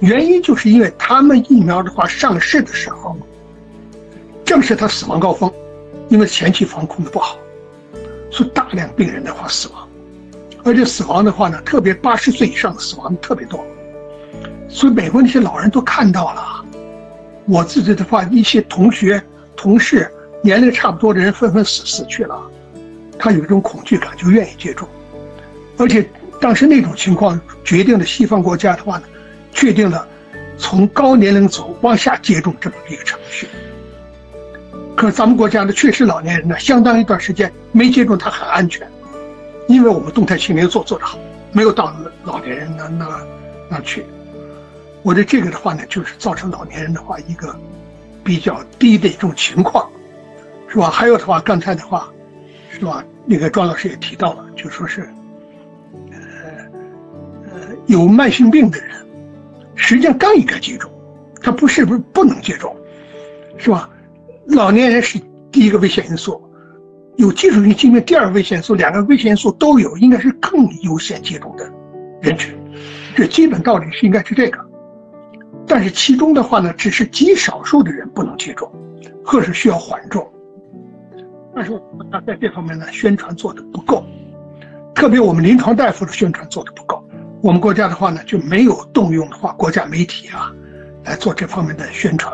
[0.00, 3.16] 原因就是因为他们疫苗的话上市的时候，
[4.44, 5.52] 正是他死亡高峰，
[6.08, 7.36] 因为前期防控的不好，
[8.30, 9.88] 所以大量病人的话死亡，
[10.64, 13.64] 而且死亡的话呢，特别八十岁以上的死亡特别多。
[14.68, 16.64] 所以美国那些老人都看到了，
[17.46, 19.20] 我自己的话，一些同学、
[19.56, 20.08] 同事
[20.42, 22.40] 年龄差不多的人纷纷死死去了，
[23.18, 24.86] 他有一种恐惧感，就愿意接种。
[25.76, 26.08] 而且
[26.40, 29.04] 当时那种情况决定了西方国家的话呢，
[29.58, 30.06] 确定了
[30.56, 33.48] 从高年龄组往下接种这么一个程序。
[34.96, 38.88] 可是咱们国家呢，确实老年人呢，相当一段时间没接种，他很安全，
[39.66, 41.18] 因为我们动态清零做做得好，
[41.50, 41.92] 没有到
[42.22, 43.20] 老年人那那
[43.68, 44.06] 那去。
[45.02, 47.52] 我的这个的话呢，就是造成老年人的话一个
[48.22, 49.90] 比较低的一种情况，
[50.68, 50.88] 是吧？
[50.88, 52.08] 还有的话，刚才的话，
[52.70, 53.04] 是吧？
[53.26, 55.08] 那个庄老师也提到了，就说是，
[56.12, 56.18] 呃
[57.50, 58.88] 呃，有慢性病的人，
[59.80, 60.90] 实际上更应该接种，
[61.40, 62.76] 他不是不是不能接种，
[63.56, 63.88] 是吧？
[64.48, 65.20] 老年人是
[65.52, 66.42] 第一个危险因素，
[67.16, 71.64] 有基础性疾病第二个危险因素，两个危险因素都有，应该是更优先接种的
[72.20, 72.58] 人群。
[73.14, 74.58] 这基本道理是应该是这个。
[75.66, 78.70] 但是其中的话呢，只是极少数的人不能接种，
[79.24, 80.28] 或是需要缓重。
[81.54, 81.72] 但是
[82.10, 84.04] 他在这方面呢，宣传做的不够，
[84.94, 87.04] 特别我们临床大夫的宣传做的不够。
[87.40, 90.52] 我们国家的话呢，就没有动用的话国家媒体啊，
[91.04, 92.32] 来做这方面的宣传。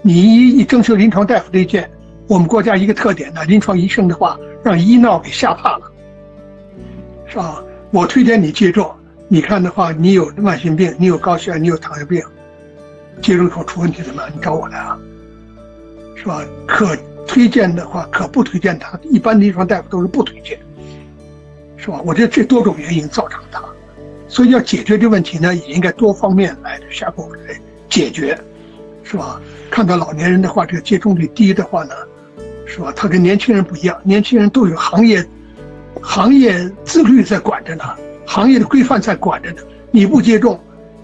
[0.00, 1.90] 你一一征求临床大夫的意见，
[2.28, 5.92] 我们国家一个特点呢，临床医生的话让医闹给吓怕了，
[7.26, 7.62] 是吧？
[7.90, 8.94] 我推荐你接种，
[9.28, 12.22] 你看的话，你有慢性病，你有高血压，你有糖尿病，
[13.20, 14.32] 接种后出问题怎么办？
[14.34, 14.98] 你找我来啊，
[16.14, 16.44] 是吧？
[16.66, 20.58] 可推荐的话，可不推荐他，一般临床大夫都是不推荐，
[21.76, 22.00] 是吧？
[22.04, 23.60] 我觉得这多种原因造成的，
[24.32, 27.54] 所以要解决这问题呢，也应该多方面来下功夫来
[27.90, 28.34] 解决，
[29.04, 29.38] 是吧？
[29.70, 31.94] 看到老年人的话，这个接种率低的话呢，
[32.64, 32.90] 是吧？
[32.96, 35.22] 他跟年轻人不一样，年轻人都有行业
[36.00, 37.84] 行业自律在管着呢，
[38.24, 39.58] 行业的规范在管着呢。
[39.90, 40.58] 你不接种，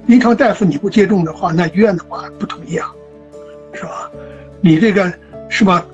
[0.07, 2.91] 临床大夫你不接种的话，那医院的话不同意啊，
[3.75, 4.11] 是吧？
[4.63, 5.13] 你这个
[5.51, 5.85] 是吧？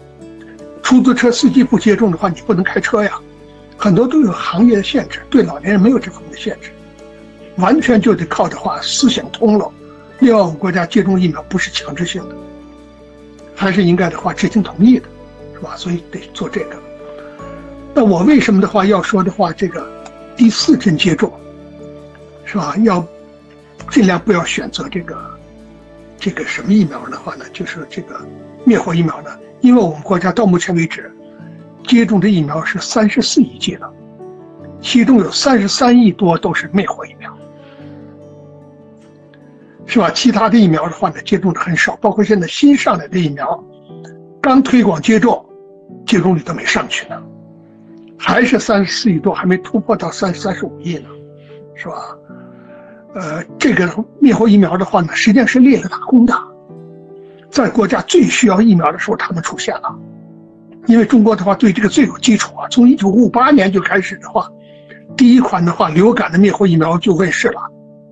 [0.85, 3.19] 出租车司机不接种的话，你不能开车呀。
[3.77, 6.71] 很多都有行业的限制，对老年人没有这方面的限制，
[7.57, 9.71] 完全就得靠的话思想通了。
[10.21, 12.37] 另外，我们国家接种疫苗不是强制性的。
[13.57, 15.07] 还是应该的话知情同意的，
[15.55, 15.77] 是吧？
[15.77, 16.77] 所以得做这个。
[17.95, 19.87] 那我为什么的话要说的话，这个
[20.37, 21.33] 第四针接种，
[22.45, 22.75] 是吧？
[22.79, 23.07] 要
[23.91, 25.17] 尽量不要选择这个
[26.19, 27.45] 这个什么疫苗的话呢？
[27.53, 28.21] 就是这个
[28.65, 29.31] 灭活疫苗呢？
[29.61, 31.11] 因为我们国家到目前为止
[31.87, 33.91] 接种的疫苗是三十四亿剂了，
[34.81, 37.34] 其中有三十三亿多都是灭活疫苗。
[39.87, 40.11] 是吧？
[40.11, 43.63] 其他的疫苗的话呢，接种的很少，包括现在新上来的疫苗，
[44.41, 45.45] 刚推广接种，
[46.07, 47.23] 接种率都没上去呢，
[48.19, 51.09] 还是三十四亿多，还没突破到三三十五亿呢，
[51.75, 51.95] 是吧？
[53.15, 53.89] 呃，这个
[54.21, 56.35] 灭活疫苗的话呢，实际上是立了大功的，
[57.51, 59.95] 在国家最需要疫苗的时候，他们出现了，
[60.87, 64.51] 因为中国的话对这个最有基础啊，从一九五八年就开始的话，
[65.17, 67.61] 第一款的话流感的灭活疫苗就问世了，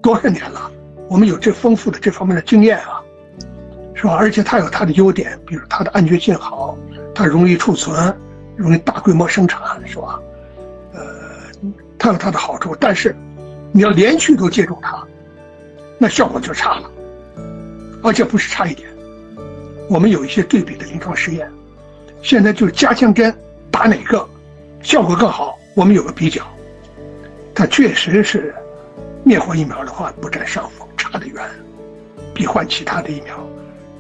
[0.01, 0.71] 多少年了？
[1.13, 3.03] 我们有这丰富的这方面的经验啊，
[3.93, 4.15] 是吧？
[4.15, 6.75] 而且它有它的优点，比如它的安全性好，
[7.15, 8.17] 它容易储存，
[8.57, 10.19] 容易大规模生产，是吧？
[10.95, 11.03] 呃，
[11.99, 13.15] 它有它的好处，但是
[13.73, 15.07] 你要连续都接种它，
[15.99, 16.91] 那效果就差了，
[18.03, 18.89] 而且不是差一点。
[19.91, 21.47] 我们有一些对比的临床实验，
[22.23, 23.37] 现在就是加强针
[23.71, 24.27] 打哪个
[24.81, 26.43] 效果更好，我们有个比较，
[27.55, 28.55] 它确实是
[29.23, 30.89] 灭活疫苗的话不占上风。
[31.23, 31.45] 差得远，
[32.35, 33.39] 比换其他的疫苗，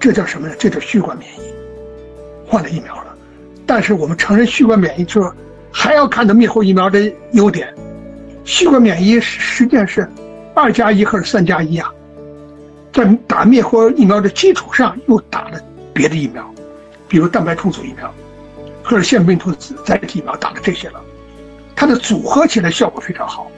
[0.00, 0.54] 这叫什么呢？
[0.58, 1.54] 这叫血管免疫，
[2.46, 3.14] 换了疫苗了。
[3.64, 5.32] 但是我们承认血管免疫，就说
[5.70, 7.72] 还要看到灭活疫苗的优点。
[8.44, 10.08] 血管免疫实际上是
[10.54, 11.88] 二加一或者三加一啊，
[12.92, 15.61] 在打灭活疫苗的基础上又打了
[15.92, 16.52] 别的疫苗，
[17.06, 18.12] 比如蛋白重组疫苗，
[18.82, 19.52] 或者腺病毒
[19.85, 21.00] 载体疫苗打了这些了，
[21.76, 23.48] 它的组合起来效果非常好。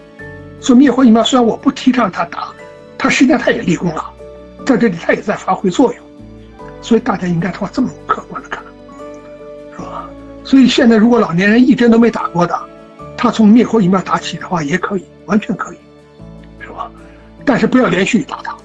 [0.61, 2.53] 所以灭活疫苗虽然我不提倡它打。
[3.05, 4.03] 他实际上他也立功了，
[4.65, 6.03] 在这里他也在发挥作用，
[6.81, 8.65] 所以大家应该的话这么客观的看，
[9.73, 10.09] 是吧？
[10.43, 12.59] 所以现在如果老年人一针都没打过的，
[13.15, 15.77] 他从灭活疫苗打起的话也可以，完全可以，
[16.59, 16.91] 是吧？
[17.45, 18.57] 但是不要连续打它。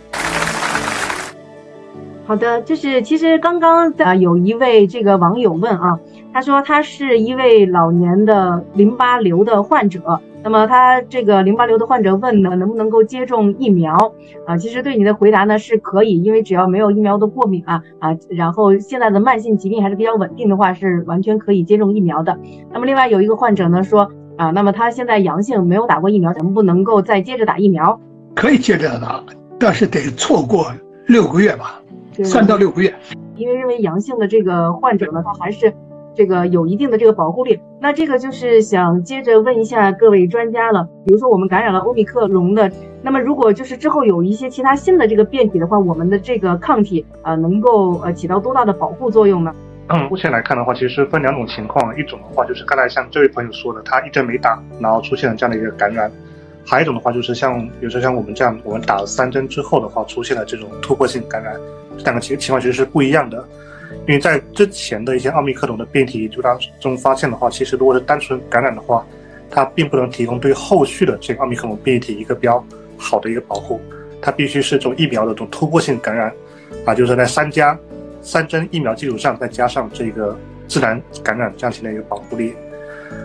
[2.25, 5.99] 好的，就是其实刚刚啊有一位这个网友问啊，
[6.31, 14.13] 他说他是一位老年的淋巴瘤的患者，那么他这个淋巴瘤的患者问呢，能不能够接种疫苗
[14.45, 14.57] 啊？
[14.57, 22.39] 其实对你的回答呢是可以，因为只要没有疫苗的过敏啊啊，然后现在的慢性疾病还是比较稳定的话，是完全可以接种疫苗的。
[22.71, 27.99] 那么另外有一个患者呢说啊，那么他现在阳性，没有打过疫苗，能不能够再接着打疫苗？
[28.33, 29.21] 可以接着打，
[29.59, 30.71] 但是得错过
[31.07, 31.81] 六个月吧，
[32.23, 32.93] 三到六个月。
[33.35, 35.73] 因为认为阳性的这个患者呢，他还是。
[36.19, 40.85] 这个有一定的这个保护力，那这个就是想接着问一下各位专家了。
[41.05, 42.69] 比如说我们感染了欧米克戎的，
[43.01, 49.55] 那么如果就是之后有一些其他新的这个变体的话，我们的这个抗体啊能够呃起到多大的保护作用呢？
[49.87, 56.11] 嗯，目前来看的话，其实分两种情况，一种的话就是刚才像这位朋友说的，他一针没打，然后出现了这样的一个感染；
[56.65, 61.55] 还有一种的话就是像比如说像我们这样，我们打了三针之后的话，出现了这种突破性感染，
[61.97, 63.41] 这两个情情况其实是不一样的。
[64.07, 69.05] 因为在之前的一些奥密克戎的变体研究当中发现的话，其实如果是单纯感染的话，
[69.49, 72.63] 它并不能提供对后续的这个奥密克戎变异体一个比较
[72.97, 73.81] 好的一个保护，
[74.21, 76.31] 它必须是这种疫苗的这种突破性感染，
[76.85, 77.77] 啊，就是在三加
[78.21, 82.53] 三针疫苗基础上再加上这个自然感染这样型的一个保护力。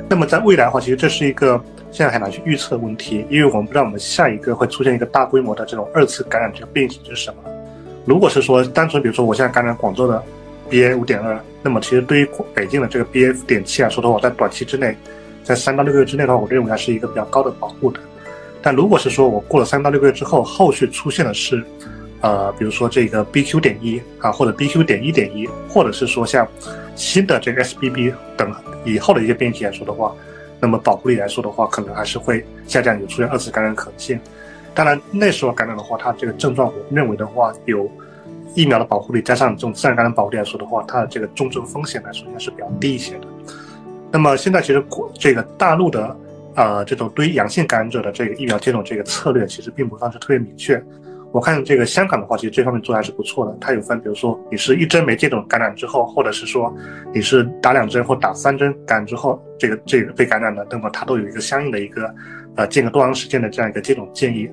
[0.09, 7.43] 那么在未来的话，其实这是一个现在很难去预测的问题，因为我们不知道我们下一个会出现一个大规模的这种二次感染这个变异体是什么。
[8.07, 10.23] 如果是说单纯比如说我现在感染广州的。
[10.71, 14.97] BA 五点二，那么其实对于北京的这个 BA 五点七来说的话，在短期之内，
[15.43, 18.01] 在三到六个月之内的话，我认为还是一个比较高的保护的。
[18.63, 21.63] 但如果是说我过了三到六个月之后，后续出现的是，
[22.23, 26.49] 呃，比如说这个 BQ 点一啊，或者 BQ 点一点一，或者是说像
[26.97, 28.51] 新的这个 SBB 等
[28.85, 30.15] 以后的一些变异体来说的话，
[30.59, 34.19] 那么保护力来说的话，可能还是会下降，有出现二次感染可能性。
[34.75, 37.89] 当然那时候感染的话，它这个症状，我认为的话有。
[38.55, 43.27] 疫苗的保护力加上这种自然感染保护力来说的话，它的这个重症风险来说应该是比较低一些的。
[44.11, 46.17] 那么现在其实国这个大陆的
[46.55, 50.81] 呃这种对于阳性感染者的这个疫苗接种这个策略其实并不算是特别明确。
[51.33, 53.57] 我看这个香港的话，其实这方面做的还是不错的。
[53.61, 56.73] 它有分，比如说你是一针没接种感染之后，或者是说
[57.13, 62.15] 你是打两针或打三针感染之后，这个这个被感染的，那么它都有一个相应的一个
[62.55, 64.49] 呃间隔多长时间的这样一个接种建议。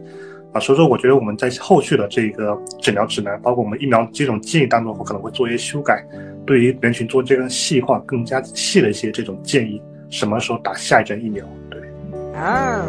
[0.54, 6.06] 啊，所以说我觉得我们在后续的这个诊疗指南，包括我们疫苗接种建议当中，我可能会做一些修改，
[6.46, 11.46] 对于人群做这个细化、更加细的一些这种建议，什么时候打下一针疫苗？
[11.70, 11.80] 对。
[12.38, 12.84] 啊。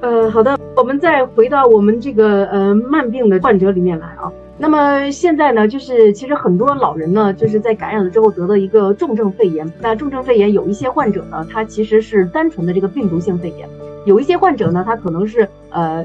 [0.00, 4.32] 呃，好的，我们再回到我们这个呃慢病的患者里面来啊。
[4.60, 9.72] 那么现在呢，就是其实很多老人呢，就是在感染了之后得了一个重症肺炎。
[9.80, 13.68] 那重症肺炎有一些患者呢，他其实是单纯的这个病毒性肺炎；
[14.04, 16.04] 有一些患者呢，他可能是呃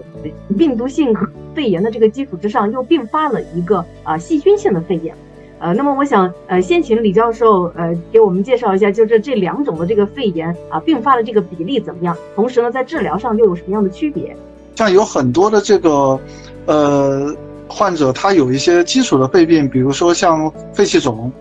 [0.56, 1.12] 病毒性
[1.56, 5.16] 肺炎的这个基础之上又并发了一个啊细菌性的肺炎。
[5.58, 12.16] 呃，那么我想呃先请李教授呃给我们介绍一下，就这这两种的这个肺炎啊并发的这个比例怎么样？
[12.36, 14.38] 同时呢，在治疗上又有什么样的区别？
[14.76, 16.20] 像有很多的这个
[16.68, 17.36] 呃。
[17.68, 21.32] 患者他有一些基础的肺病，比如说像肺气肿，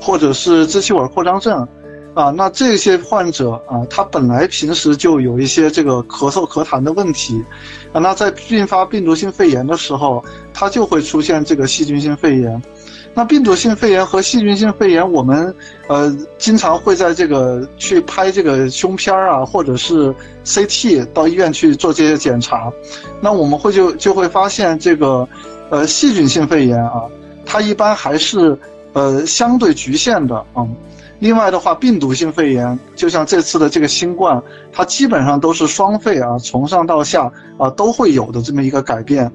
[0.00, 1.66] 或者是支气管扩张症，
[2.14, 7.42] 啊，那这些患者啊，他本来平时就有一些这个咳嗽咳痰的问题，
[7.92, 12.62] 啊，那在并发病毒性肺炎的时候，他就会出现这个细菌性肺炎。
[13.14, 15.54] 那病毒性肺炎和细菌性肺炎，我们
[15.86, 20.14] 呃经常会在这个去拍这个胸片儿啊，或者是
[20.46, 22.72] CT 到医院去做这些检查，
[23.20, 25.28] 那我们会就就会发现这个。
[25.72, 27.04] 呃，细菌性肺炎啊，
[27.46, 28.58] 它一般还是
[28.92, 30.68] 呃相对局限的啊。
[31.18, 39.32] 另外的话，病毒性肺炎，就像这次的这个新冠，它基本上都是双肺啊，从上到下啊都会有的这么一个改变。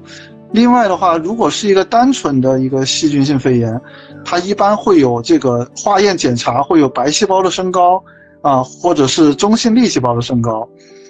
[0.52, 3.80] 另外的话，如果是一个单纯的一个细菌性肺炎，
[4.24, 8.00] 它一般会有这个化验检查会有白细胞的升高
[8.42, 10.68] 啊，或者是中性粒细胞的升高，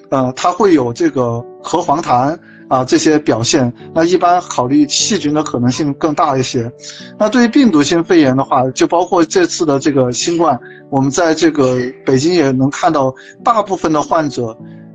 [0.08, 2.34] 呃，它会有这个咳黄痰。
[2.68, 6.70] 啊，这些表现，那一般考虑细菌的可能性更大一些。
[7.18, 10.58] 那对于病毒性肺炎的话，就包括这次的这个新冠，
[10.90, 14.54] 我们在这个北京也能看到，大部分的患者，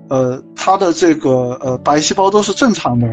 [0.09, 3.07] 呃，他的这个呃白细胞都是正常的，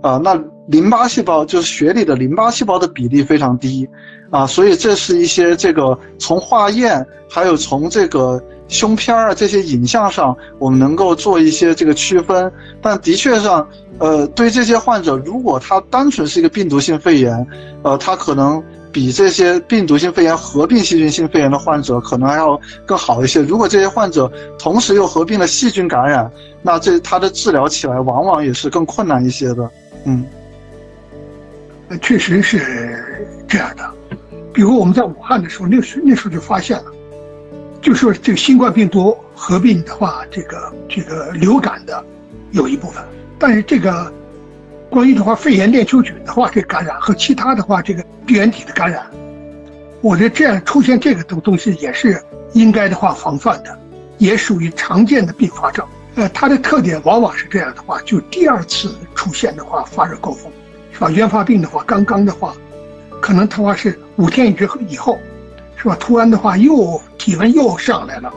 [0.00, 0.34] 啊，那
[0.68, 3.86] 淋巴细胞就是血里的淋巴细胞的比例非常低，
[4.30, 8.42] 啊，所以这是一些这个从化验还有从这个。
[8.70, 13.68] 胸片儿啊，这些影像上，我们能够做一些这个区分，但的确上，
[14.00, 17.46] 呃，对这些患者，如果他单纯是一个病毒性肺炎，
[17.82, 23.42] 呃，他可能比这些病毒性肺炎合并细菌性肺炎的患者可能还要更好一些。
[23.42, 26.28] 如果这些患者同时又合并了细菌感染，
[26.62, 29.70] 那这他的治疗起来往往也是更困难一些的。
[30.06, 30.24] 嗯，
[32.00, 33.88] 确实是这样的。
[34.52, 36.86] 比如我们在武汉的时候，那时那时候就发现了。
[37.82, 42.02] 就说这个新冠病毒合并的话，这个这个流感的
[42.50, 43.04] 有一部分，
[43.40, 44.12] 但是这个
[44.88, 49.04] 关于的话肺炎链球菌的话，这感染和其他的话这个病原体的感染，
[50.02, 52.22] 我觉得这样出现这个东东西也是
[52.52, 53.76] 应该的话防范的，
[54.18, 55.84] 也属于常见的并发症。
[56.16, 60.52] 呃，它的特点往往是这样的话，就第二次出现的话发热高峰，
[60.92, 61.10] 是吧？
[61.10, 62.54] 原发病的话，刚刚的话，
[63.20, 65.18] 可能它话是五天之后以后。
[65.82, 65.96] 是吧？
[65.98, 68.30] 突然的话，又体温又上来了，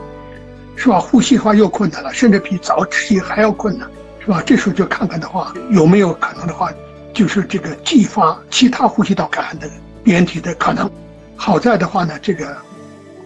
[0.76, 0.98] 是吧？
[0.98, 3.86] 呼吸的话又困难了，甚至比早期还要困难，
[4.24, 4.42] 是吧？
[4.44, 6.72] 这时候就看看的话，有没有可能的话，
[7.12, 9.68] 就是这个继发其他呼吸道感染的
[10.02, 10.90] 病原体的可能。
[11.36, 12.56] 好在的话呢，这个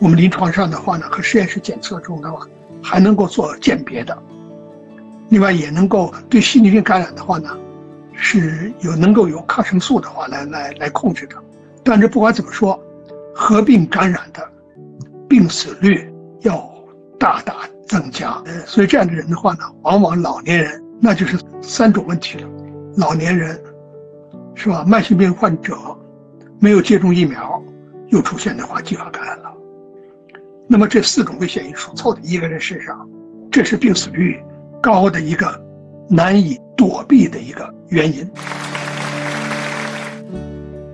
[0.00, 2.46] 我们临床上的话呢，和实验室检测中的话，
[2.82, 4.16] 还能够做鉴别的。
[5.28, 7.56] 另外，也能够对细菌性感染的话呢，
[8.12, 11.36] 是有能够有抗生素的话来来来控制的。
[11.84, 12.78] 但是不管怎么说。
[13.40, 14.44] 合并感染的
[15.28, 16.68] 病死率要
[17.20, 17.54] 大大
[17.86, 22.48] 增加，呃，所以这样的人的话呢，往往老年人那就是三种问题了：
[22.96, 23.58] 老年人
[24.54, 24.84] 是吧？
[24.84, 25.76] 慢性病患者
[26.58, 27.62] 没有接种疫苗，
[28.08, 29.52] 又出现的话继发感染了。
[30.66, 33.08] 那么这四种危险因素凑在一个人身上，
[33.50, 34.42] 这是病死率
[34.82, 35.48] 高的一个
[36.10, 38.28] 难以躲避的一个原因。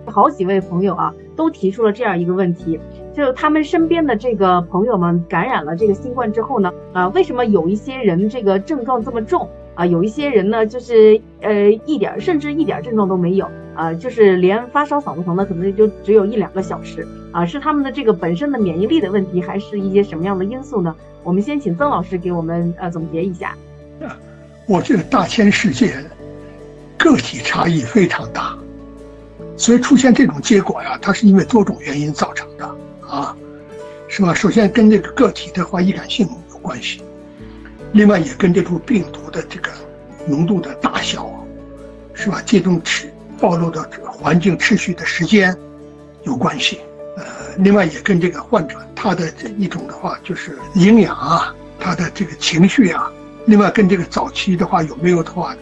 [0.07, 2.79] 好几位朋友啊，都提出了这样一个问题，
[3.13, 9.87] 就是他们身边的这个朋友们感染了这个新冠之后呢，啊，为什么有一些人这个症状这么重啊？
[9.87, 20.95] 有一些人呢，就是呃一点甚至一点症状都没有啊，就是连发烧、嗓子疼的可能就只有一两个小时啊，是他们的这个本身的免疫力的问题，还是一些什么样的因素呢？
[21.23, 23.57] 我们先请曾老师给我们呃总结一下。
[24.67, 25.95] 我这个大千世界，
[26.97, 28.57] 个体差异非常大。
[29.57, 32.67] 所以出现这种结果呀，它是因为多种原因造成的
[33.07, 33.37] 啊，
[34.09, 34.35] 是吧？
[34.35, 37.03] 首先跟这个个体的话易感性有关系，
[37.95, 39.71] 另外也跟这种病毒的这个
[40.27, 41.31] 浓度的大小，
[42.13, 42.43] 是吧？
[42.45, 45.57] 这种持暴露的环境持续的时间
[46.25, 46.81] 有关系，
[47.17, 47.25] 呃，
[47.59, 53.11] 另外也跟这个患者他的这一种的话就是营养啊，他的这个情绪啊，
[53.47, 55.55] 另外跟这个早期的话有没有的话，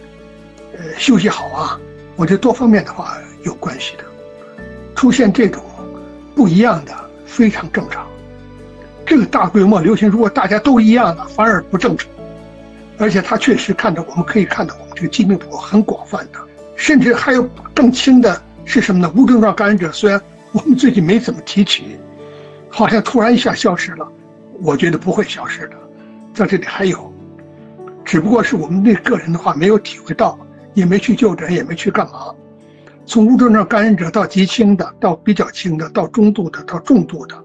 [0.75, 1.79] 呃，休息好啊，
[2.15, 3.17] 我觉得多方面的话。
[3.43, 4.05] 有关系的，
[4.95, 5.61] 出现这种
[6.33, 6.93] 不一样的
[7.25, 8.07] 非常正常。
[9.05, 12.07] 这个大规模流行，如果大家都一样的，反而不正常。
[12.97, 16.39] 而且它确实看到，我们可以看到我们这个疾病谱很广泛的，
[16.75, 19.11] 甚至还有更轻的是什么呢？
[19.15, 20.21] 无症状感染者，虽然
[20.51, 21.97] 我们最近没怎么提起，
[22.69, 24.07] 好像突然一下消失了。
[24.61, 25.75] 我觉得不会消失的，
[26.33, 27.13] 在这里还有，
[28.05, 30.37] 只不过是我们那个人的话没有体会到，
[30.73, 32.33] 也没去就诊，也没去干嘛。
[33.05, 37.35] 从无症状感染者到极轻的，到比较轻的，到中度的，到重度的，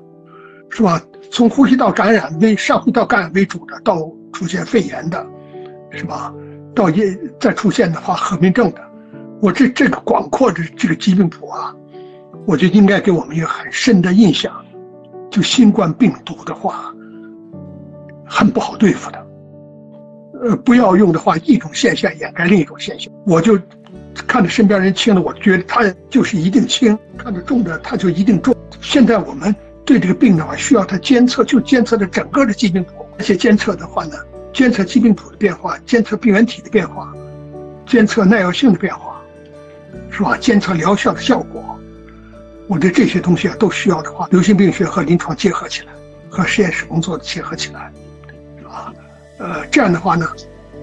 [0.70, 1.02] 是吧？
[1.32, 3.98] 从呼吸道感染为上呼吸道感染为主的，到
[4.32, 5.26] 出现肺炎的，
[5.90, 6.32] 是吧？
[6.74, 8.80] 到也再出现的话合并症的，
[9.40, 11.74] 我这这个广阔的这个疾病谱啊，
[12.46, 14.52] 我就应该给我们一个很深的印象，
[15.30, 16.94] 就新冠病毒的话，
[18.26, 19.26] 很不好对付的。
[20.42, 23.58] 呃，不要用的话，一种现象掩盖另一种现象，我就。
[24.26, 28.52] 看着身边人轻的，我觉得他就是一定轻；看着重的，他就一定重。
[28.80, 34.16] 现在我们对这个病的话，需要他监测，就监测的整个的疾病谱，而且监测的话呢，
[34.52, 37.12] 监测疾病谱的变化，监测病原体的变化，
[37.86, 39.20] 监测耐药性的变化，
[40.10, 40.36] 是吧？
[40.38, 41.78] 监测疗效的效果。
[42.66, 45.92] 我觉得这些东西啊，都需要的话，流行病学和临床结合起来，
[46.28, 47.92] 和实验室工作结合起来，
[48.68, 48.92] 啊？
[49.38, 50.26] 呃，这样的话呢，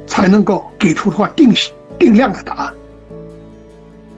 [0.07, 2.73] 才能够给出的话定性定量的答案。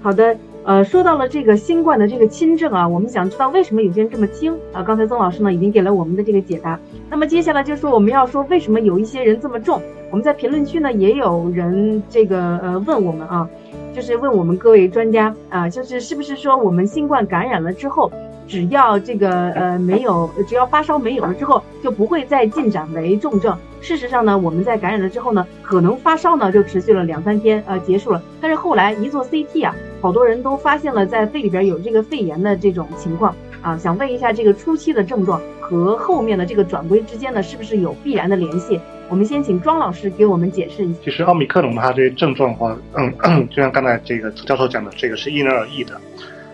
[0.04, 0.38] 好的，
[0.68, 4.84] 呃，说到了这个新冠的这个轻症啊，我们想知道为什么有些人这么轻啊？
[4.84, 6.78] 刚才曾老师呢已经给了我们的这个解答。
[7.09, 9.82] 那么接下来就说我们要说为什么有一些人这么重？
[10.11, 13.49] 我们在评论区呢也有人这个呃问我们啊，
[13.95, 18.11] 就是问我们各位专家啊，就是是不是说我们新冠感染了之后？
[18.48, 23.56] 只要这个呃没有，只要发烧没有了之后，就不会再进展为重症。
[23.82, 28.22] 事实上呢，我们在感染了之后呢，可能发烧呢就持续了两三天，呃结束了。
[28.41, 33.78] 但是后来一做 CT 啊，好多人都发现了在肺里边有这个肺炎的这种情况啊。
[33.78, 38.80] 想问一下，这个初期的症状和后面的这个转归之间呢，是不是有必然的联系？
[39.10, 41.00] 我们先请庄老师给我们解释一下。
[41.04, 45.93] 其实奥密克戎它这些症状的话，嗯， 就像刚才这个教授讲的，这个是因人而异的。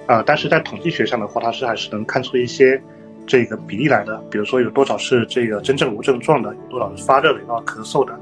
[0.06, 2.82] 啊，但是在统计学上的话，它是还是能看出一些
[3.26, 4.18] 这个比例来的。
[4.30, 8.20] 比如说有多少是这个真正无症状的，有多少是发热的，有多少咳嗽的。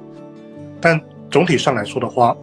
[0.79, 2.35] 但总体上来说的话，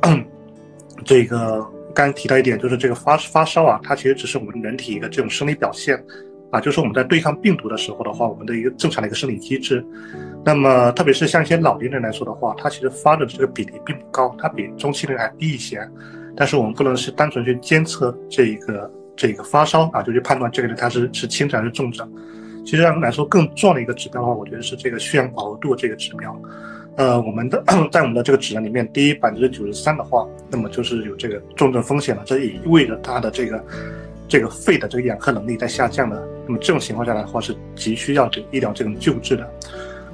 [1.05, 1.65] 这个
[1.95, 6.03] 刚提到一点，就是这个发发烧啊，它其实只是我们人体一个这种生理表现，
[6.51, 9.85] 啊，就是我们在对抗病毒的时候的话，我们的一个正常的一个生理机制。
[10.45, 15.87] 那么，特别是像一些老年人来说的话，他其实发热的这个比例并不高，它比中期人还低一些。
[16.37, 18.89] 但是我们不能是单纯去监测这一个
[19.19, 22.09] 这个发烧啊，就去判断这个人他是是轻症还是重症。
[22.65, 26.41] 其实来说更重要的一个指标的话，我觉得是这个血氧饱和度这个指标。
[26.97, 32.23] 呃，我们的 在我们的这个指南里面，低于百分之九十三的话，那么就是有这个重症风险了。
[32.25, 33.65] 这也意味着他的这个
[34.29, 36.23] 这个肺的这个氧合能力在下降的。
[36.47, 39.51] 那么这种情况下来的话，是急需要这医疗这种救治的。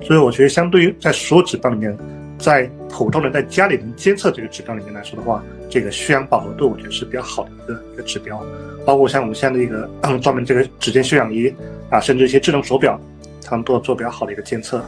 [0.03, 1.97] 所以我觉得，相对于在所有指标里面，
[2.39, 5.43] 在普通人在家里能监测这个指标里面来说的话，
[5.75, 8.41] 这个血氧饱和度我觉得是比较好的一个一个指标。
[8.87, 11.53] 包括像我们现在的一个专门这个指尖血氧仪
[11.91, 12.97] 啊，甚至一些智能手表，
[13.45, 14.81] 他们都要做比较好的一个监测。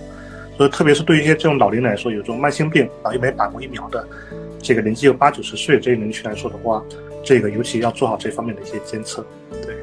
[0.57, 4.07] 所以，特别是对于一些这种老年人来说，有这种慢性病啊，又没打过疫苗的，
[4.63, 6.81] 这个年纪有八九十岁这些人群来说的话，
[7.25, 9.27] 这个尤其要做好这方面的一些监测。
[9.51, 9.75] 对。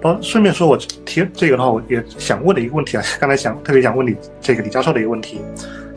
[0.00, 5.40] 包顺便说，我提这个的话，我也想问的一个问题啊， 刚才想特别想问你这个李教授的一个问题，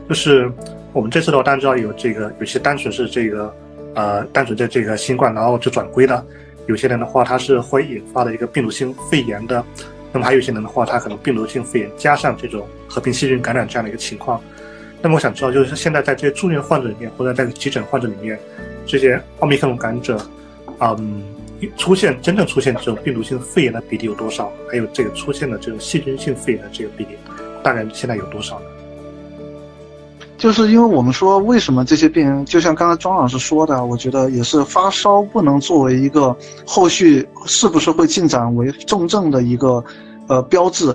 [0.09, 0.51] 就是
[0.91, 3.53] 我们这次的话，大家知道有这个有些单纯是这个
[3.95, 6.25] 呃单纯的这个新冠，然后就转归的，
[6.67, 9.63] 有些人的话，他是会引发的一个病毒性肺炎的。
[10.11, 14.39] 那么还有一些人的话，他可能病毒性肺炎加上这种合并细菌感染这样的一个情况。
[15.01, 18.39] 那么我想知道，就是现在在这些住院患者里面，或者在急诊患者里面，
[18.85, 20.17] 这些奥密克戎感染者，
[20.79, 21.23] 嗯，
[21.75, 24.53] 出现真正出现这种病毒性肺炎的比例有多少？
[24.69, 27.17] 还有这个出现的这种细菌性肺炎的这个比例，
[27.63, 28.65] 大概现在有多少呢？
[30.43, 36.35] 就是因为我们说，为什么这些病人，就像刚才庄老师说的，我觉得也是发烧不能作为一个
[36.65, 39.81] 后续是不是会进展为重症的一个
[40.27, 40.93] 呃标志，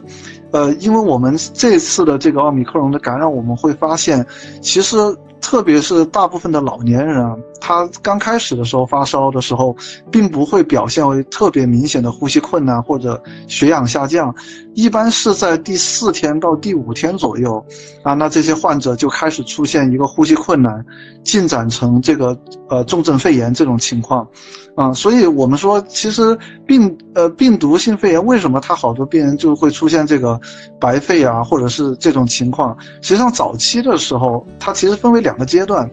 [0.51, 4.23] 呃，因为我们这次的这个奥密克戎的感染，我们会发现，
[4.61, 4.99] 其实
[5.41, 7.25] 特别是大部分的老年人。
[7.61, 9.77] 他刚开始的时候发烧的时候，
[10.11, 14.35] 并不会表现为特别明显的呼吸困难或者血氧下降，
[14.75, 17.65] 一般是在第四天到第五天左右，
[18.03, 20.85] 啊，那这些患者就开始出现一个呼吸困难，
[21.23, 22.39] 进展成这个
[22.69, 24.27] 呃重症肺炎这种情况，
[24.75, 26.37] 啊，所以我们说，其实
[26.67, 30.41] 病呃病毒性肺炎为什么他好多病人就会出现这个
[30.81, 35.89] 白肺啊，或者是这种情况，实际上早期的时候，它其实分为两个阶段。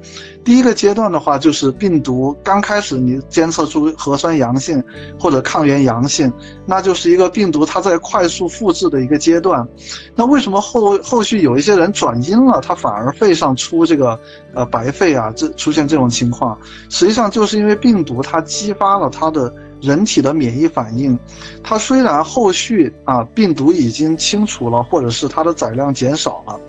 [0.45, 4.81] 第一个阶段的话，就是病毒刚开始你监测出核酸阳性
[5.19, 6.31] 或者抗原阳性，
[6.67, 9.67] 那就是一个病毒它在快速复制的一个阶段。
[10.13, 14.17] 那为什么后后续有一些人转阴了，他反而肺上出这个
[14.53, 16.57] 呃白肺啊，这出现这种情况，
[16.89, 19.51] 实际上就是因为病毒它激发了它的。
[19.85, 21.17] 人体的免疫反应，
[21.63, 26.59] 它虽然后续啊病毒已经清除了，或者是它的载量减少了，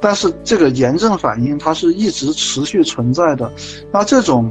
[0.00, 3.52] 但是这个炎症反应它是一直持续存在的。
[3.92, 4.50] 那这种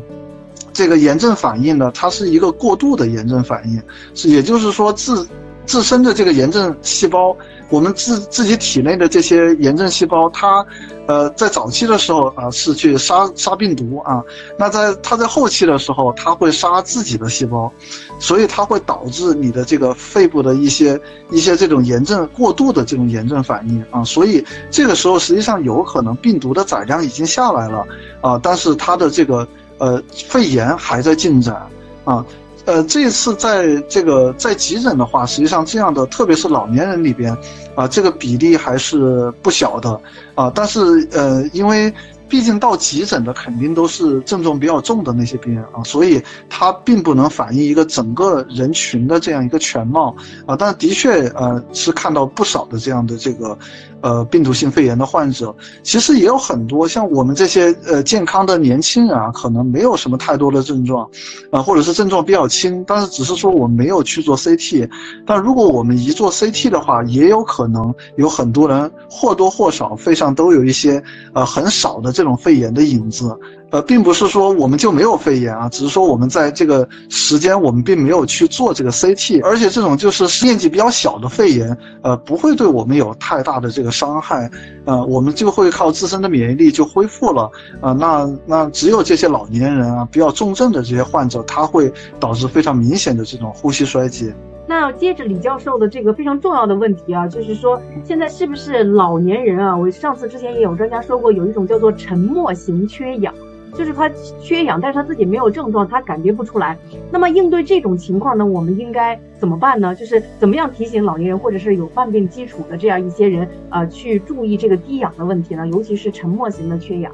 [0.72, 3.82] 这个炎症反应呢，它是一个过度的炎症反应，
[4.14, 5.28] 是也就是说自
[5.66, 7.36] 自身的这个炎症细胞。
[7.72, 10.64] 我们自自己体内的这些炎症细胞，它，
[11.08, 14.22] 呃，在早期的时候啊是去杀杀病毒啊，
[14.60, 17.72] 那在它在后期的时候，它会杀自己的细胞，
[18.20, 21.00] 所以它会导致你的这个肺部的一些
[21.32, 27.88] 一些这种炎症过度的这种炎症反应啊，所以这个时候实际上有可能病毒的载量已经下来了
[28.20, 29.48] 啊，但是它的这个
[29.78, 31.56] 呃肺炎还在进展
[32.04, 32.26] 啊。
[32.66, 37.36] 呃，这次在这个在急诊的话，实际上这样的，特别是老年人里边，
[37.76, 40.00] 啊，这个比例还是不小的，
[40.36, 40.80] 啊，但是
[41.12, 41.94] 呃，因为
[42.30, 53.58] 毕竟到急诊的肯定都是症状比较重的那些病人啊，所以它并不能反映一个整个人群的这样一个全貌，啊，但的确呃是看到不少的这样的这个。
[54.02, 61.10] 呃，病毒性肺炎的患者其实也有很多，像我们这些呃健康的年轻人啊，可能没有什么太多的症状，
[61.52, 64.90] 啊，或者是症状比较轻，但是只是说我没有去做 CT。
[65.26, 73.38] 但如果我们一做 CT 的话，也有可能有很多人或多或少肺上都有一些呃很少的这种肺炎的影子。
[73.72, 84.52] 呃，并不是说我们就没有肺炎啊，只是说我们在这个时间我们并没有去做这个 CT，而且这种就是面积比较小的肺炎，呃，不会对我们有太大的这个伤害，
[84.84, 87.50] 呃，我们就会靠自身的免疫力就恢复了，
[87.80, 94.36] 啊，那那只有这些老年人啊，比较重症的这些患者，他会导致非常明显的这种呼吸衰竭。
[94.68, 99.78] 那接着李教授的这个非常重要的问题啊，就是说现在是不是老年人啊？
[99.78, 103.34] 我上次之前也有专家说过，有一种叫做沉默型缺氧。
[103.78, 104.10] 就是他
[104.42, 106.78] 缺氧，但是他自己没有症状，他感觉不出来。
[107.12, 109.96] 那么应对这种情况呢，我们应该怎么办呢？
[109.96, 115.68] 就是怎么样提醒老年人或者是有患病基础的这样一些人，呃，去注意这个低氧的问题呢？
[115.68, 117.12] 尤其是沉默型的缺氧。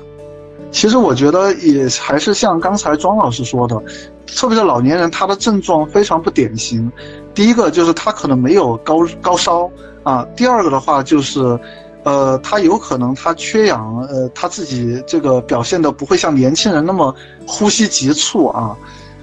[0.70, 3.82] 其实我觉得也还是像刚才庄老师说的，
[4.26, 6.92] 特别是老年人，他的症状非常不典型。
[7.34, 9.72] 第一个就是他可能没有高高烧
[10.04, 11.58] 啊，第二个的话就是，
[12.04, 17.14] 呃，他有可能他缺氧，呃，他自己这个表现的不会像年轻人那么
[17.46, 18.76] 呼吸急促啊。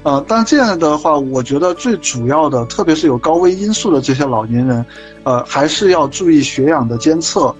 [0.02, 4.84] 呃，但这样的话，我觉得最主要的，特别是有高危因素的这些老年人，
[5.22, 7.54] 呃，还是要注意血氧的监测。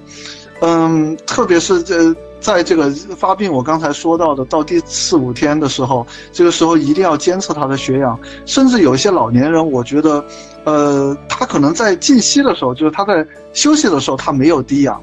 [0.60, 8.18] 嗯，特别是这在这个发病，我刚才说到的到第四五天的时候，这个时候一定要监测他的血氧。
[8.44, 10.22] 甚至有一些老年人，我觉得，
[10.64, 15.00] 呃，他可能在静息的时候，就是他在休息的时候，它没有低氧，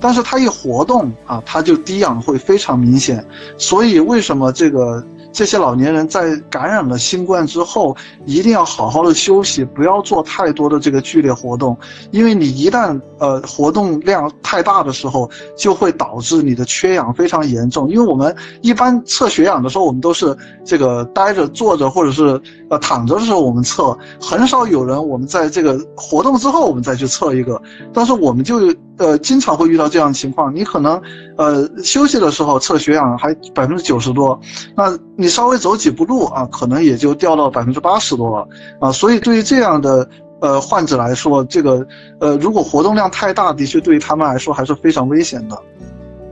[0.00, 3.22] 但是它一活动啊，它就低氧会非常明显。
[3.58, 5.04] 所以为什么这个？
[5.32, 11.76] 这些老年人在感染了新冠之后，一定要好好的休息，不要做太多的这个剧烈活动，
[12.10, 17.88] 因为你一旦呃活动量太大的时候，就会导致你的缺氧非常严重。
[17.88, 27.60] 因为我们一般测血氧的时候，我们都是这个待着、坐着或者是呃躺着的时候我们测，很少有人我们在这个活动之后我们再去测一个，
[27.92, 28.74] 但是我们就。
[28.98, 31.00] 呃，经常会遇到这样的情况，你可能，
[31.36, 34.36] 呃，休息的时候测血氧还百分之九十多，
[34.74, 34.90] 那
[35.20, 38.48] 你稍微走几步路啊，可能也就掉到百分之八十多了
[38.78, 38.92] 啊。
[38.92, 40.08] 所以对于这样的
[40.38, 41.84] 呃患者来说，这个
[42.20, 45.60] 呃如果活动量太大，的确对于他们来说还是非常危险的。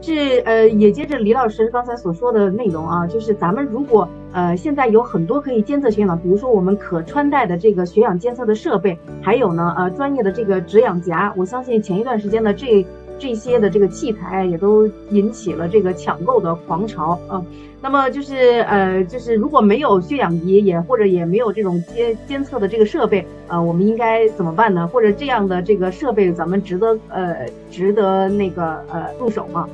[0.03, 12.87] 是呃，也接着李老师刚才所说的内容啊，就是咱们如果呃现在有很多可以监测血氧，比如说我们可穿戴的这个血氧监测的设备，还有呢呃专业的这个止氧夹，我相信前一段时间的这
[13.18, 17.43] 这些的这个器材也都引起了这个抢购的狂潮啊。
[17.83, 18.35] 那么就是
[18.68, 24.89] 呃就是如果没有血氧仪，也或者也没有这种监监测的这个设备，呃我们应该怎么办呢？
[24.89, 29.68] 或者这样的这个设备咱们值得呃值得那个呃入手吗？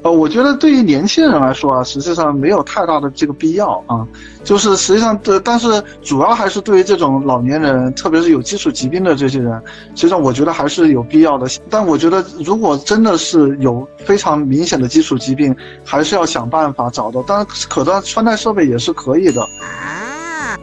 [0.00, 4.06] 呃，我觉得对于年轻人来说啊，实际上没有太大的这个必要啊。
[4.44, 9.60] 就是实际上的，但是主要还是对于这种老年人，特别是有基础疾病的这些人，
[9.96, 11.48] 实际上我觉得还是有必要的。
[11.68, 17.20] 但我觉得，如果真的是有非常明显的基础疾病，还是要想办法找到。
[17.24, 19.42] 当然，可穿穿戴设备也是可以的。
[19.42, 20.56] 啊。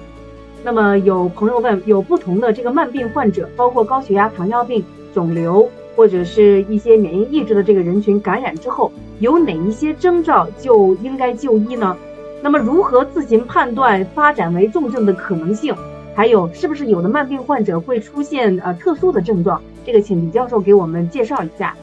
[0.64, 4.84] 那么有朋友问，有不同的这个慢病患者，包括高血压、糖尿病、
[5.14, 5.70] 肿瘤。
[5.96, 11.96] 或者是一些免疫抑制的这个人群感染之后，有哪一些征兆就应该就医呢？
[12.43, 15.76] 那么如何自行判断发展为重症的可能性？
[16.16, 19.62] 还有是不是有的慢病患者会出现呃特殊的症状？
[19.86, 21.76] 这个请李教授给我们介绍一下。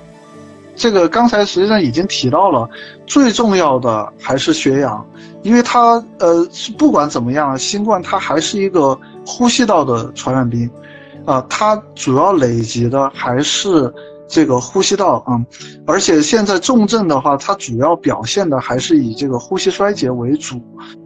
[0.75, 2.69] 这个刚才实际上已经提到了，
[3.07, 5.07] 最重要的还是血氧，
[5.43, 6.49] 因为它呃
[6.79, 10.71] 不管怎么样，新冠它还是一个呼吸道的传染病。
[11.25, 13.93] 啊，它主要累积的还是
[14.29, 15.39] 这个呼吸道啊，
[15.87, 20.61] 而且现在重症的话，它主要表现的还是以这个呼吸衰竭为主。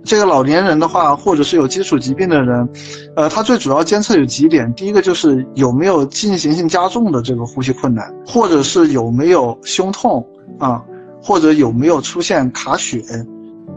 [0.04, 2.68] 这个老年人的话，或者是有基础疾病的人，
[3.16, 10.24] 呃，他最主要监测有几点，第一个就是有没有进行性加重的这个呼吸困难，或者是有没有胸痛
[10.58, 10.82] 啊，
[11.20, 13.02] 或者有没有出现卡血。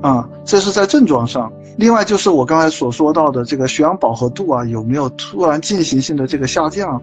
[0.02, 1.52] 啊，这是在症状上。
[1.78, 7.02] 另外就是我刚才所说到的这个血氧饱和度啊，有没有突然进行性的这个下降？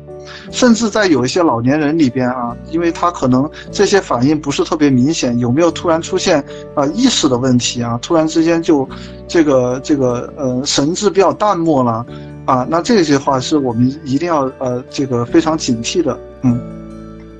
[0.50, 6.44] 甚至在有一些老年人里边啊，因为他可能这些反应不是特别明显，有没有突然出现
[6.74, 7.98] 啊意识的问题啊？
[8.02, 8.86] 突然之间就
[9.26, 12.04] 这个这个呃神志比较淡漠了
[12.44, 12.66] 啊？
[12.68, 16.75] 那这些话是我们一定要呃这个非常警惕的，嗯。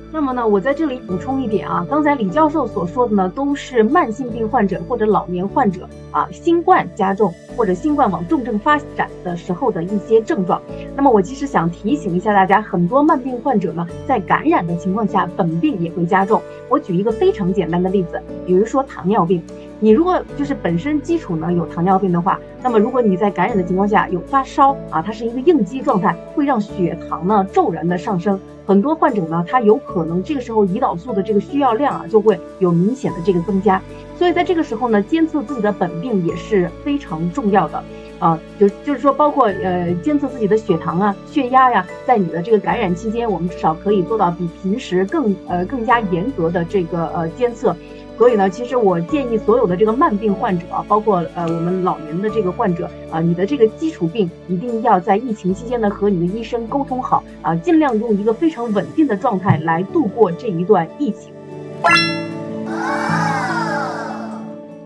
[0.09, 10.61] 那么呢，我在这里补充一点啊，刚才李教授所说的呢，都是慢性病患者或者老年患者啊，新冠加重或者新冠往重症发展的时候的一些症状。
[10.95, 16.41] 那么我其实想提醒一下大家，很多慢病患者呢，在感染的情况下，本病也会加重。
[16.69, 19.43] 我举一个非常简单的例子，比如说糖尿病，
[19.79, 28.39] 你如果就是本身基础呢有糖尿病的话，那么如果你在感染的情况下有发烧啊，它是一个应激状态，会让血糖呢骤然的上升。
[28.65, 33.81] 很多患者呢，他有可能这个时候胰岛素的这个需要量啊，就会有明显的这个增加。
[34.17, 37.81] 所以在这个时候呢，监测自己的本病也是非常重要的
[38.19, 38.37] 啊。
[38.59, 47.73] 就就是说，包括呃监测自己的血糖啊、血压呀，在你的这个感染期间，我们至少可以做到比平时更呃更加严格的这个呃监测。
[48.17, 61.31] 所以呢，其实我建议所有的这个慢病患者啊，包括呃我们老年的这个患者啊，你的这个基础病一定要在疫情期间呢和你的医生沟通好啊，尽量用一个非常稳定的状态来度过这一段疫情。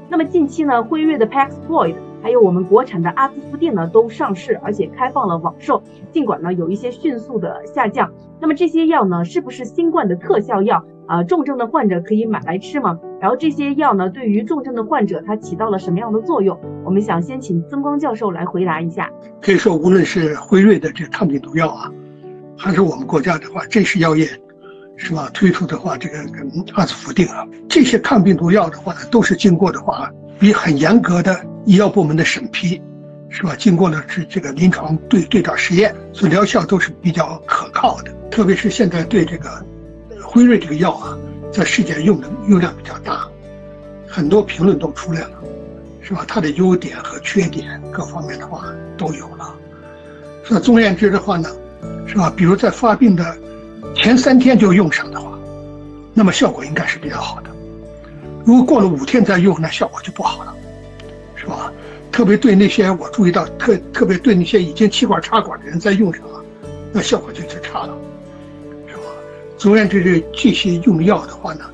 [0.09, 8.11] 那么近期呢，辉瑞的 Paxlovid 还有我们国产的阿兹夫定呢都上市，而且开放了网售，尽管呢有一些迅速的下降。
[8.41, 10.83] 那么这些药呢，是不是新冠的特效药？
[11.11, 12.97] 啊重症的患者可以买来吃吗？
[13.19, 16.57] 然后这些药呢，对于重症的患者它起到了什么样的作用？
[16.85, 19.11] 我们想先请曾光教授来回答一下。
[19.41, 21.91] 可以说，无论是辉瑞的这抗病毒药啊，
[22.57, 24.25] 还是我们国家的话，真实药业
[24.95, 30.09] 是吧推出的话，这个跟阿斯福定啊，这些抗病毒药的话呢，都是经过的话，
[30.39, 32.81] 比很严格的医药部门的审批。
[33.33, 33.55] 是吧？
[33.57, 38.11] 经过了这这个临床对对照实验，所以疗效都是比较可靠的。
[38.29, 39.65] 特别是现在对这个
[40.31, 41.17] 辉瑞这个药啊，
[41.51, 43.27] 在世界用的用量比较大，
[44.07, 45.31] 很多评论都出来了，
[46.01, 46.23] 是吧？
[46.25, 48.63] 它的优点和缺点各方面的话
[48.97, 49.53] 都有了。
[50.45, 51.49] 说总而言之的话呢，
[52.07, 52.31] 是吧？
[52.33, 53.37] 比如在发病的
[53.93, 55.37] 前三天就用上的话，
[56.13, 57.49] 那么效果应该是比较好的。
[58.45, 60.55] 如果过了五天再用，那效果就不好了，
[61.35, 61.69] 是吧？
[62.09, 66.41] 特别对那些我注意到，特特别对那些已经气管插管的人在用上了，
[66.93, 67.97] 那效果就是差了，
[69.61, 69.63] 吧？
[69.63, 71.65] 总而言之，这这些用药的话呢，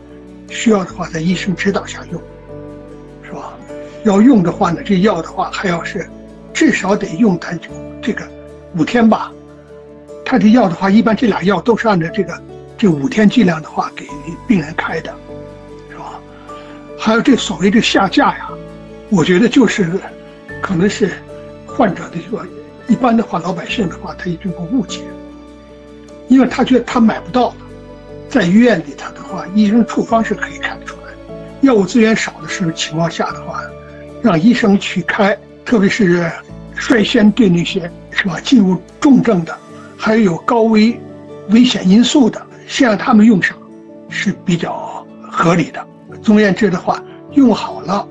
[0.50, 2.22] 需要的话在医生指导下用，
[3.24, 3.54] 是吧？
[4.04, 6.10] 要用的话呢，这药的话还要是
[6.54, 7.58] 至少得用它
[8.02, 8.28] 这个
[8.76, 9.32] 五天吧。
[10.26, 12.38] 他这药的话，一般这俩药都是按照这个
[12.78, 14.06] 这五天剂量的话给
[14.46, 15.16] 病人开的，
[15.90, 16.20] 是吧？
[17.00, 18.50] 还有这所谓的下架呀，
[19.10, 19.90] 我觉得就是。
[20.60, 21.12] 可能是
[21.68, 22.46] 患者的这个
[22.88, 25.02] 一般的话，老百姓的话，他有这个误解，
[26.28, 27.56] 因为他觉得他买不到，
[28.30, 31.14] 在医院里头的话，医生处方是可以看得出来，
[31.62, 33.62] 药物资源少的时候情况下的话，
[34.22, 36.30] 让医生去开，特别是
[36.76, 39.58] 率先对那些是吧进入重症的，
[39.98, 41.00] 还有高危
[41.50, 43.58] 危险因素的，先让他们用上
[44.10, 45.86] 是比较合理的。
[46.22, 47.04] 总而言之的话，
[47.34, 48.08] 用好了，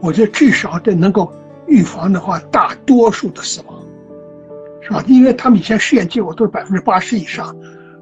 [0.00, 1.32] 我觉得至少得能够。
[1.70, 3.78] 预防的话，大多数的死亡，
[4.80, 5.04] 是吧？
[5.06, 7.54] 因为他们以前试验结果都是百分之八十以上，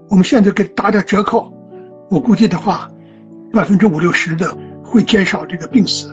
[0.09, 1.53] 我们现在给打点折扣，
[2.09, 2.89] 我估计的话，
[3.53, 4.47] 百分之五六十的
[4.83, 6.09] 会减少这个病死。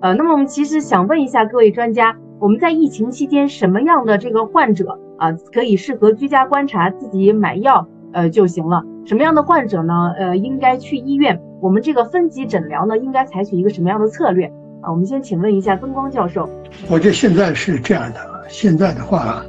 [0.00, 8.84] 呃，那么我们其实想问一下各位专家，我们在疫情期间什么样的这个患者啊，可以适合居家观察，自己买药呃就行了？
[9.04, 10.12] 什么样的患者呢？
[10.16, 11.40] 呃，应该去医院？
[11.60, 14.46] 我们这个分级诊疗呢，应该采取一个什么样的策略？
[14.82, 16.48] 啊，我们先请问一下曾光教授。
[16.88, 19.42] 我觉得现在是这样的，现在的话，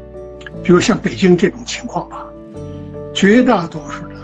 [0.64, 2.26] 比如像北京这种情况吧，
[3.14, 4.16] 绝大多数的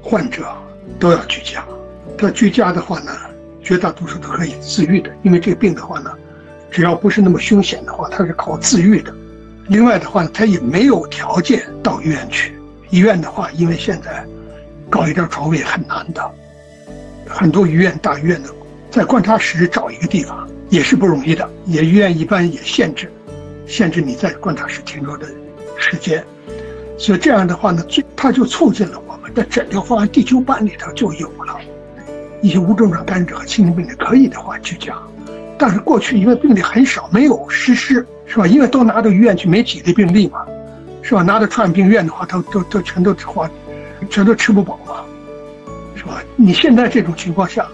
[0.00, 0.46] 患者
[0.98, 1.64] 都要居家。
[2.16, 3.12] 他居家的话呢，
[3.62, 6.10] 绝大多数都可以自愈的，因为这个病的话呢，
[6.70, 9.12] 只要不是那么凶险的话，它是靠自愈的。
[9.68, 12.54] 另外的话，他也没有条件到医院去。
[12.90, 14.24] 医院的话，因为现在
[14.90, 16.30] 搞一点床位很难的，
[17.26, 18.48] 很多医院大医院的。
[18.90, 23.10] 在观察室找一个地方也是不容易的，也医院一般也限制，
[23.66, 25.26] 限制你在观察室停留的
[25.78, 26.22] 时间，
[27.02, 31.58] 所以这样的话呢，最它就促进了我们的诊疗方案第九版里头就有了，
[32.40, 34.96] 一些无症状感染者和轻症病例可以的话居家，
[35.58, 38.46] 但是过去因为病例很少，没有实施，是吧？
[38.46, 40.46] 因为都拿到医院去没几例病例嘛，
[41.02, 41.22] 是吧？
[41.22, 43.50] 拿到传染病院的话，都都都全都花，
[44.08, 45.02] 全都吃不饱嘛，
[45.96, 46.22] 是吧？
[46.36, 47.66] 你现在这种情况下。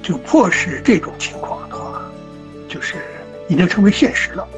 [0.00, 2.00] 就迫使这种情况的话，
[2.66, 2.94] 就是
[3.48, 4.48] 已经成为现实了。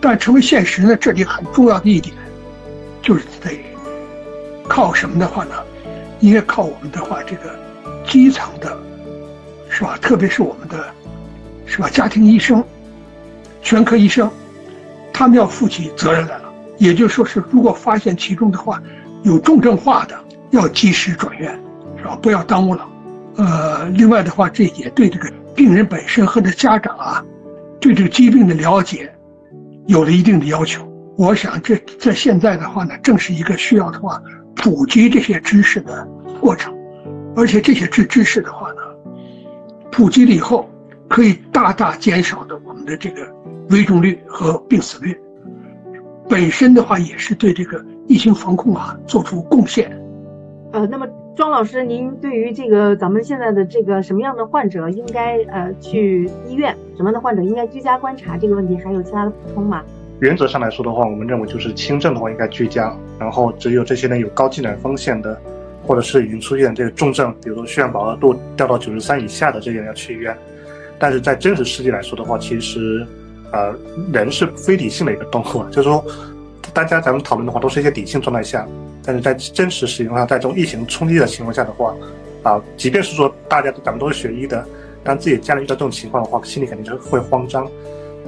[0.00, 2.14] 但成为现实呢，这里很重要的一点，
[3.02, 3.60] 就是得
[4.68, 5.54] 靠什么的话呢？
[6.20, 7.58] 应该靠我们的话，这个
[8.06, 8.76] 基层的，
[9.70, 9.96] 是吧？
[10.02, 10.84] 特别是我们的，
[11.64, 11.88] 是吧？
[11.88, 12.62] 家庭医生、
[13.62, 14.30] 全科医生，
[15.12, 16.52] 他们要负起责任来了。
[16.76, 18.82] 也就说是，如果发现其中的话
[19.22, 20.14] 有重症化的，
[20.50, 21.58] 要及时转院，
[21.96, 22.18] 是吧？
[22.20, 22.86] 不要耽误了。
[23.36, 27.24] 呃，另外的话，这也对这个病人本身和这家长啊，
[27.80, 29.10] 对这个疾病的了解，
[29.86, 30.86] 有了一定的要求。
[31.20, 34.22] 我想，这在现在的话呢，正是一个需要的话
[34.56, 36.08] 普及这些知识的
[36.40, 36.74] 过程。
[37.36, 38.80] 而且这些知知识的话呢，
[39.92, 40.66] 普及了以后，
[41.10, 43.20] 可以大大减少的我们的这个
[43.68, 45.14] 危重率和病死率。
[46.26, 49.92] 本身的话，也是对这个疫情防控啊做出贡献。
[50.72, 51.06] 呃，那么。
[51.36, 59.82] 庄老师，您对于这个咱们现在的这个什么样的患者应该呃去医院，什么样的患者应该居家观察这个问题，还有其他的补充吗？
[60.20, 65.40] 原则上来说的话，我们认为就是轻症的话应该居家，然后只有这些呢有高进展风险的，
[65.82, 70.36] 或者是已经出现这个重症，比如说血氧饱和度掉到九十三以下的这些人要去医院。
[70.98, 73.06] 但是在真实世界来说的话，其实，
[73.50, 73.74] 呃，
[74.12, 76.04] 人是非理性的一个动物，就是说，
[76.74, 78.68] 大家咱们讨论的话都是一些理性状态下。
[79.02, 81.96] 但是在真实使用上，在这种疫情冲击的情况下的话，
[82.42, 84.62] 啊，即便是说大家咱们都是学医的，
[85.02, 87.66] 当自己家里遇到这种情况的话，心里肯定是会慌张。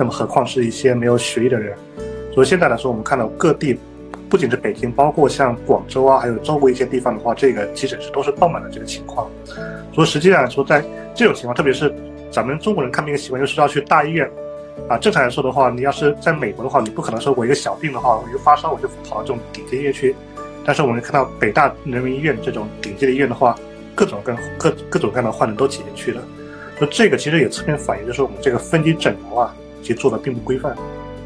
[0.02, 1.76] 那么何况是一些没有学医的人。
[2.34, 3.78] 所以现在来说，我们看到各地
[4.28, 9.30] 不仅是北京，包括像广州啊，还有周围一些地方的话，这个急诊室都是爆满的这个情况。
[9.94, 10.84] 所以实际上来说，在
[11.14, 11.94] 这种情况，特别是
[12.32, 14.28] 咱们中国人看病的习惯就是要去大医院
[14.88, 14.98] 啊。
[14.98, 20.16] 正常来说的话，你要是在美国的话，你不可能说我一个小病的话，我一个发烧我就跑到这种顶级医院去。
[20.64, 23.56] 但是我们看到北大人民医院这种顶级的医院的话，
[23.94, 26.20] 各种各各各种各样的患者都挤进去了。
[26.80, 30.74] 那这个其实也侧面反映，就是我们这个分级诊疗啊，其实做的并不规范。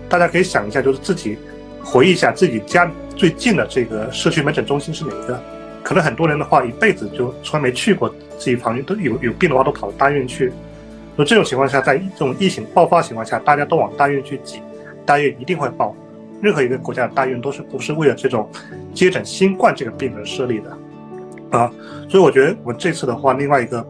[0.08, 1.36] 大家可以想一下，就是自己
[1.84, 5.40] 回忆一下自己家最近的这个社区门诊中心是哪一个？
[5.82, 10.52] 可能很多人的话，一辈子就从来没去过自己旁边，都有有病的话都跑到大医院去。
[11.14, 14.60] 那这种情况下，在这种疫情爆发情况下，大家都往大医院去挤，
[15.04, 15.94] 大医院一定会爆。
[16.42, 18.48] 任何一个国家的大医院都是不是为了这种
[18.92, 20.76] 接诊新冠这个病人设立的
[21.50, 21.72] 啊？
[22.08, 23.86] 所以我觉得我这次的话，另外一个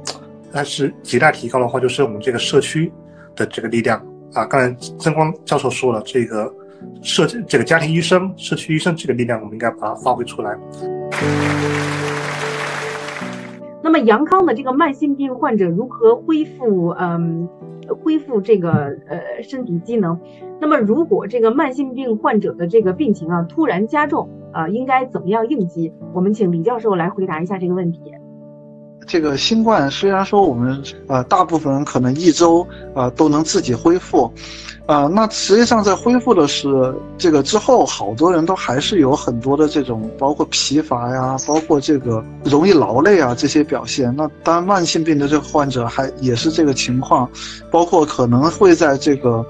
[0.53, 2.93] 还是亟待提高的话，就是我们这个社区
[3.35, 4.01] 的这个力量。
[4.35, 6.53] 啊，刚才曾光教授说了，这个
[7.03, 10.57] 社这个家庭医生、社区医生这个力量，我们应该把它发挥出来。
[13.83, 16.89] 那么，杨康的这个慢性病患者如何恢复？
[16.99, 17.49] 嗯，
[18.03, 18.73] 恢复这个
[19.09, 20.19] 呃身体机能？
[20.61, 25.93] 那么，如果这个慢性病患者的这个病情啊突然加重啊，应该怎么样应急？
[26.13, 28.01] 我们请李教授来回答一下这个问题。
[29.07, 34.33] 这个新冠虽然说我们呃大部分人可能一周啊都能自己恢复，
[34.85, 44.13] 啊，那实际上在恢复的是这个之后，好多人都还是有很多的这种包括疲乏呀，包括这个容易劳累啊这些表现。
[44.17, 47.31] 那当然慢性病的这个患者还也是这个情况，
[47.71, 49.47] 包括可能会在这个。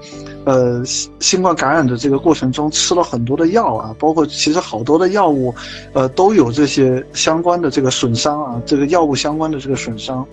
[0.47, 5.53] 呃，新新冠感染的这个过程中吃了很多的药啊，包括其实好多的药物，
[5.91, 10.25] 呃，都有这些相关的这个损伤啊，这个药物相关的这个损伤，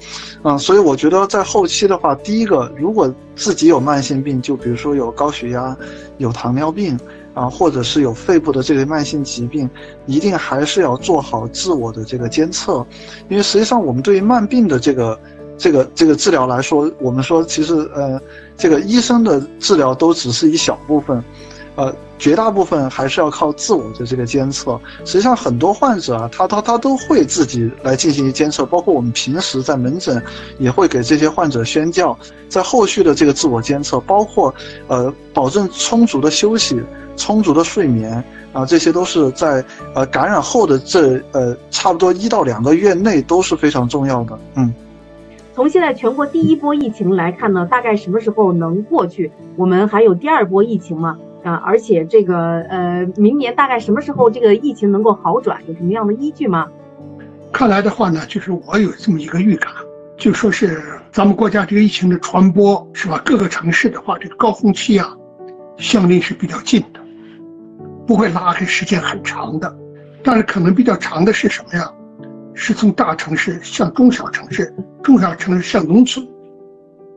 [0.44, 5.76] 嗯，所以我觉得在后期的话，第一个，如果自己有慢性病，就比如说有高血压、
[6.18, 6.96] 有糖尿病
[7.34, 9.68] 啊，或者是有肺部的这个慢性疾病，
[10.06, 12.86] 一定还是要做好自我的这个监测，
[13.28, 15.18] 因为实际上我们对于慢病的这个。
[15.64, 18.20] 这个这个治疗来说，我们说其实呃，
[18.54, 21.24] 这个医生的治疗都只是一小部分，
[21.76, 24.78] 呃，绝大部分还是要靠自我的这个监测。
[25.06, 30.22] 实际上，很多患者啊，他他他都会自己来进行监测，包括我们平时在门诊
[30.58, 32.14] 也会给这些患者宣教，
[32.46, 34.54] 在后续的这个自我监测，包括
[34.88, 36.78] 呃，保证充足的休息、
[37.16, 44.74] 充足的睡眠啊，这些都是在呃感染后的这呃差不多一到两个月内都是非常重要的，嗯。
[45.55, 49.30] 从现在全国第一波疫情来看呢，大概什么时候能过去？
[49.55, 51.16] 我们还有第二波疫情吗？
[51.44, 55.62] 啊，而且这个呃，明年大概什么时候这个疫情能够好转？
[55.68, 56.66] 有什么样的依据吗？
[57.52, 59.72] 看来的话呢，就是我有这么一个预感，
[60.16, 60.82] 就说是
[61.12, 63.22] 咱们国家这个疫情的传播是吧？
[63.24, 65.14] 各个城市的话，这个高峰期啊，
[65.76, 66.98] 相邻是比较近的，
[68.09, 69.72] 不会拉开时间很长的，
[70.24, 71.88] 但是可能比较长的是什么呀？
[72.55, 76.26] 是从大城市向中小城市，中小城市向农村，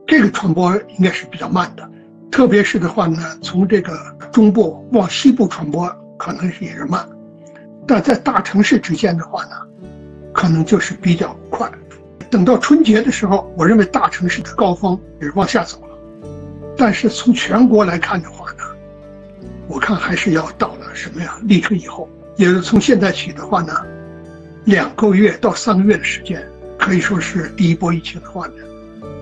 [0.05, 1.87] 这个传播应该是比较慢的。
[2.31, 3.97] 特别是的话呢，从这个
[4.31, 7.07] 中部往西部传播可能也是慢，
[7.87, 9.51] 但在大城市之间的话呢，
[10.33, 11.71] 可能就是比较快。
[12.29, 15.97] 等到春节的时候，我认为大城市的高峰也是往下走了。
[16.75, 18.63] 但是从全国来看的话呢，
[19.67, 21.37] 我看还是要到了什么呀？
[21.43, 23.73] 立春以后，也是从现在起的话呢。
[24.67, 26.45] 两个月到三个月的时间，
[26.77, 28.55] 可以说是第一波疫情的话呢，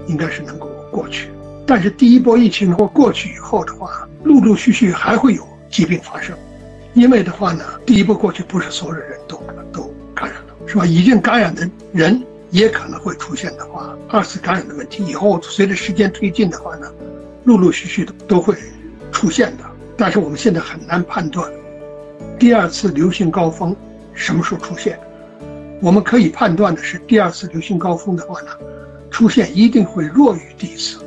[0.08, 1.30] 应该是能够过去。
[1.68, 6.36] 但是第一波疫情的话过去以后的话，陆陆续续还会有疾病发生，
[6.96, 9.39] 因为的话呢，第一波过去不是所有的人都
[9.72, 10.84] 都感染了，是吧？
[10.84, 12.20] 已经感染的人
[12.50, 15.06] 也可能会出现的话，二次感染的问题。
[15.06, 16.91] 以后随着时间推进的话呢，
[17.43, 18.56] 陆陆续续的都会
[19.12, 19.64] 出现的。
[19.96, 21.48] 但是我们现在很难判断，
[22.39, 23.76] 第二次流行高峰
[24.16, 25.00] 什么时候出现。
[25.86, 28.48] 我们可以判断的是，第二次流行高峰的话呢，
[29.12, 30.98] 出现一定会弱于第一次，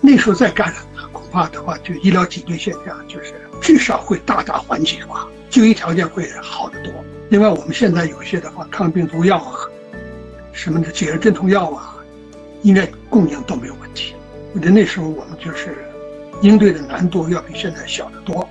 [0.00, 6.92] 那时候再感染呢，恐怕的话就医疗挤兑现象就是至少会大大缓解吧，就医条件会好得多。
[7.30, 9.58] 另外，我们现在有些的话，抗病毒药啊，
[10.52, 11.96] 什么的解热镇痛药啊，
[12.62, 14.14] 应该供应都没有问题。
[14.54, 15.76] 我觉得那时候我们就是
[16.42, 18.48] 应对的难度要比现在小得多。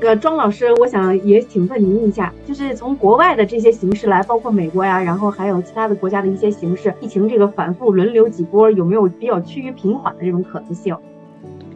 [0.00, 10.96] 呃，庄老师，我想也请问您一下，就是从国外的这些形势来，包括美国呀，然后还有其他的国家的一些形势，疫情这个反复轮流几波，有没有比较趋于平缓的这种可能性？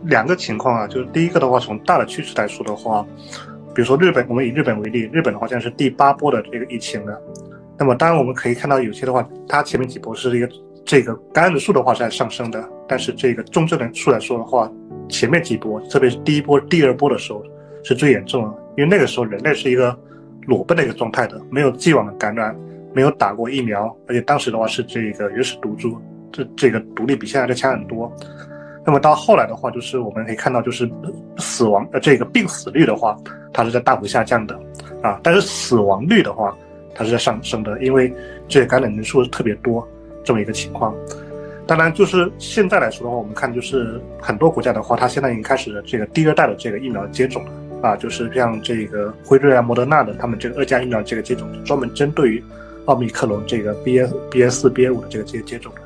[0.05, 3.05] 两个情况啊，就是第一个的话，从大的趋势来说的话，
[3.75, 7.21] 比如说日本，我们以日本为例，日本的话现在是第八波的这个疫情了。
[7.77, 10.49] 那么当然我们可以看到，有些的话，它前面几波是一个
[10.85, 14.71] 这个感染的数的话是在上升的，但是这个重症的数来说的话，
[15.09, 17.43] 前面几波，特别是第一波、第二波的时候。
[17.83, 19.97] 是最严重的，因为那个时候人类是一个
[20.47, 22.57] 裸奔的一个状态的，没有既往的感染，
[22.93, 25.99] 没有打过疫苗，而且当时的话是这个原始毒株，
[26.31, 28.13] 这这个毒力比现在的强很多。
[28.85, 30.91] 那么到后来的话，就是我们可以看到，就是
[31.39, 33.17] 死亡呃这个病死率的话，
[33.53, 34.59] 它是在大幅下降的，
[35.03, 36.57] 啊，但是死亡率的话，
[36.93, 38.13] 它是在上升的，因为
[38.49, 39.87] 这个感染人数特别多
[40.25, 40.93] 这么一个情况。
[41.65, 47.53] 当然，就是现在来说的话，我们看就是很多国家的话，它现在已经开始这个第二代的这个疫苗接种了，
[47.83, 52.43] 啊，就是像这个辉瑞啊、莫德纳的，他们这个二价疫苗这个接种，专门针对于
[52.87, 55.81] 奥密克戎这个 B S B S 四 B A 五的这个接接种的。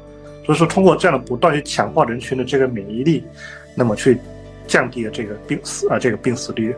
[0.44, 3.24] 所以说，通过这样的不断去强化人群的这个免疫力，
[3.74, 4.18] 那么去
[4.66, 6.72] 降低了这个病死啊这个病死率。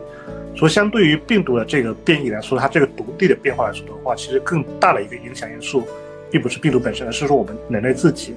[0.55, 5.83] 所以，相对于病毒的这个变异来说，它这个毒力的变化来说的话，其实更大的一个影响因素，
[6.31, 8.33] 并不是病毒本身，而是说我们人类自己。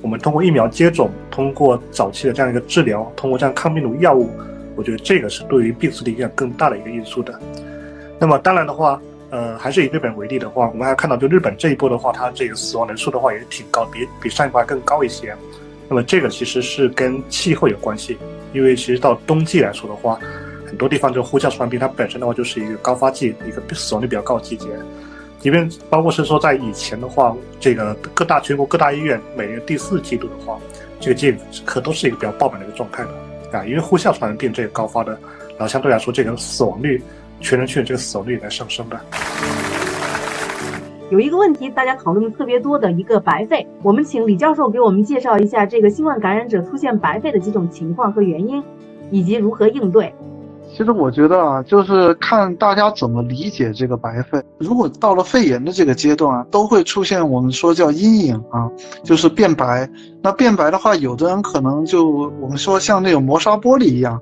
[0.00, 4.28] 我们通过疫苗接种，通过早期的这样一个治疗，通过这样抗病毒药物，
[4.76, 7.38] 我觉得这个是对于病死率影响更大的一个因素的。
[8.18, 9.00] 那么，当然的话。
[9.32, 15.34] 呃，还是以日本为例的话，我们还看到，就日本这一波的话，它这个死亡人数的话也挺高，比比上一波还更高一些。
[15.88, 18.18] 那么这个其实是跟气候有关系，
[18.52, 20.18] 因为其实到冬季来说的话，
[20.66, 24.66] 很多地方就呼叫传染病，它本身的话就是一个高发季，一个死亡率比较高的季节。
[25.40, 30.58] 即便包括是说在以前的话，这个各大全国各大医院每年第四季度的话，
[31.00, 33.10] 这个季可都是一个比较爆满的一个状态的
[33.56, 35.12] 啊，因为呼啸传染病这个高发的，
[35.50, 37.02] 然后相对来说这个死亡率。
[37.40, 39.00] 全人群这个死亡率在上升的。
[41.10, 48.62] 有一个问题，大家讨论的特别多的一个白肺，我们请李教授给我们介绍一下这个新冠感染者出现白肺的几种情况和原因，
[49.10, 50.14] 以及如何应对。
[50.74, 54.42] 其实我觉得啊，就是看大家怎么理解这个白肺。
[54.58, 58.70] 如果到了肺炎的这个阶段啊，都会出现我们说叫阴影啊，
[59.04, 59.88] 就是变白。
[60.22, 62.08] 那变白的话，有的人可能就
[62.40, 64.20] 我们说像那种磨砂玻璃一样。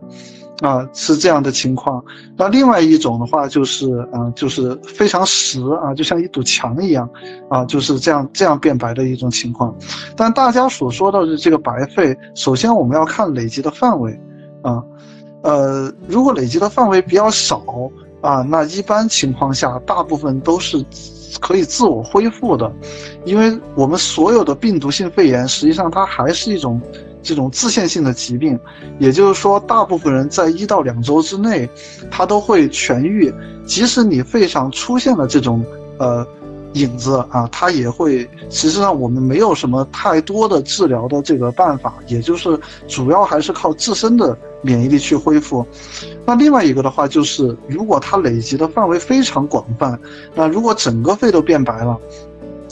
[0.60, 2.04] 啊，是这样的情况。
[2.36, 7.08] 那另外一种的话，就是啊，就是非常实啊，就像一堵墙一样，
[7.48, 9.74] 啊，就是这样这样变白的一种情况。
[10.14, 14.20] 但大家所说到的这个白肺，首先我们要看累积的范围，
[14.60, 14.84] 啊，
[15.42, 17.62] 呃，如果累积的范围比较少
[18.20, 20.84] 啊，那一般情况下，大部分都是
[21.40, 22.72] 可以自我恢复的，
[23.24, 26.80] 因为我们所有的病毒性肺炎，实际上它还是一种。
[27.22, 28.58] 这种自限性的疾病，
[28.98, 31.68] 也就是说，大部分人在一到两周之内，
[32.10, 33.30] 它都会痊愈。
[33.66, 35.62] 即使你肺上出现了这种
[35.98, 36.26] 呃
[36.74, 38.28] 影子啊，它也会。
[38.48, 45.66] 实际上，我们没有什么太多的治疗的这个办法，也就是主要还是靠自身的免疫力去恢复。
[46.24, 49.98] 那另外一个的话，就是如果它累积的范围非常广泛，
[50.34, 51.98] 那如果整个肺都变白了。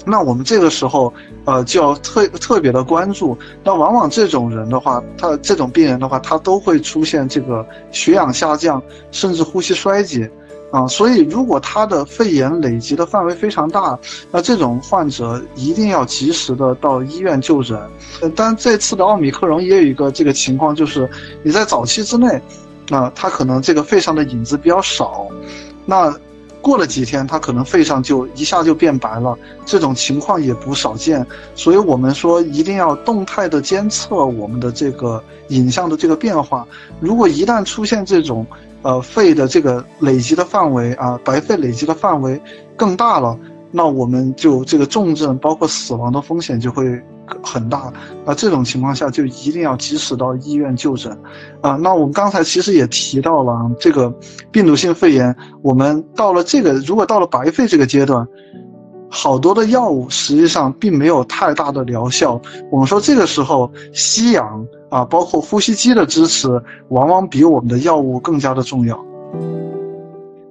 [0.07, 1.13] 那我们这个时候，
[1.45, 3.37] 呃，就要特特别的关注。
[3.63, 10.31] 那往往这种人的话，他这种病人的话，他都会出现这个血氧下降，甚至呼吸衰竭，
[10.71, 13.99] 啊，所以如果他的肺炎累积的范围非常大，
[14.31, 17.79] 那这种患者一定要及时的到医院就诊。
[18.37, 21.09] 但这次的奥米克戎也有一个这个情况，就是
[21.43, 22.41] 你在早期之内，
[22.91, 25.27] 啊，他可能这个肺上的影子比较少，
[25.85, 26.15] 那。
[26.61, 31.25] 过了几天，他可能肺上就一下就变白了，这种情况也不少见。
[31.55, 36.67] 所以我们说一定要动态的监测我们的这个影像的这个变化。
[37.01, 38.47] 如果一旦出现这种，
[38.83, 42.41] 呃，肺的这个累积的范围啊，白肺累积的范围
[42.77, 43.39] 更大了，
[43.71, 46.85] 那我们就这个重症包括死亡的风险就会。
[47.43, 47.93] 很大，
[48.25, 51.13] 那这种情况下就一定要及时到医院就诊，
[51.61, 54.13] 啊，那我们刚才其实也提到了这个
[54.51, 58.27] 病毒性肺炎，我们到了这个如果到了白肺这个阶段，
[59.11, 66.49] 好多的药物实际上并没有太大的疗效，我们说这个时候吸氧啊，包括呼吸机的支持，
[66.89, 68.99] 往往比我们的药物更加的重要。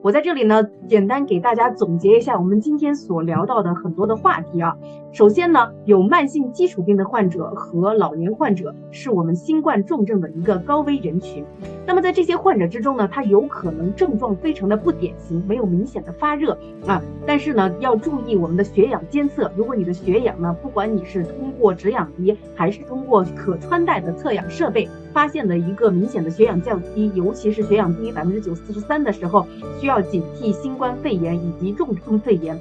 [0.04, 4.74] 我在这里呢，简单给大家总结一下我们今天所聊到的很多的话题啊。
[5.18, 11.44] 首先呢，有慢性基础病的患者和老年患者是我们新冠重症的一个高危人群。
[11.88, 16.56] 那么在这些患者之中呢，他有可能症状非常的不典型，没有明显的发热
[16.86, 19.52] 啊，但是呢，要注意我们的血氧监测。
[19.56, 29.48] 如果你的血氧呢，不管你是通过止氧仪还是通过可穿戴的测氧设备，发现了一个明显的血氧降低，尤其是血氧低于百分之九四十三的时候，
[29.82, 32.56] 需要警惕新冠肺炎以及重症肺炎。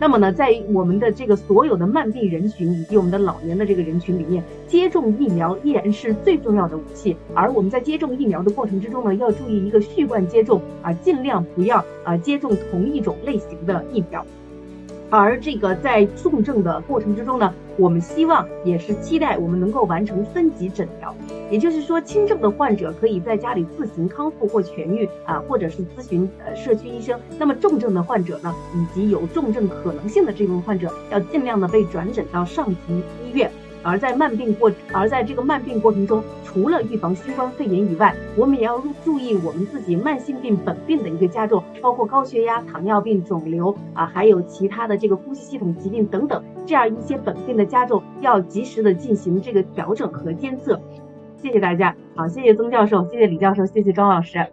[0.00, 7.16] 那么呢，在我们的这个所有的慢病人群以及我们的老年的这个人群里面，接种疫苗依然是最重要的武器。
[7.34, 14.26] 而我们在接种疫苗的过程之中呢，要注意一个序贯接种啊，尽量不要啊接种同一种类型的疫苗。
[15.18, 21.14] 而这个在重症的过程之中呢，我们希望也是期待我们能够完成分级诊疗，
[21.50, 27.18] 也就是说，轻症的患者可以在家里自行康复或痊愈啊，或者是咨询呃社区医生。
[27.38, 33.50] 那么重症的患者呢，以及有重症可能性的这部分患者，要尽量的被转诊到上级医院。
[33.84, 50.80] 而在慢病过，而在这个慢病过程中，除了预防新冠肺炎以外，我们也要注意我们自己慢性病本病的一个加重，包括高血压、糖尿病、肿瘤啊，还有其他的这个呼吸系统疾病等等，这样一些本病的加重，要及时的进行这个调整和监测。
[51.36, 54.46] 谢谢大家，好，谢谢曾教授，谢谢李教授，谢谢张老师。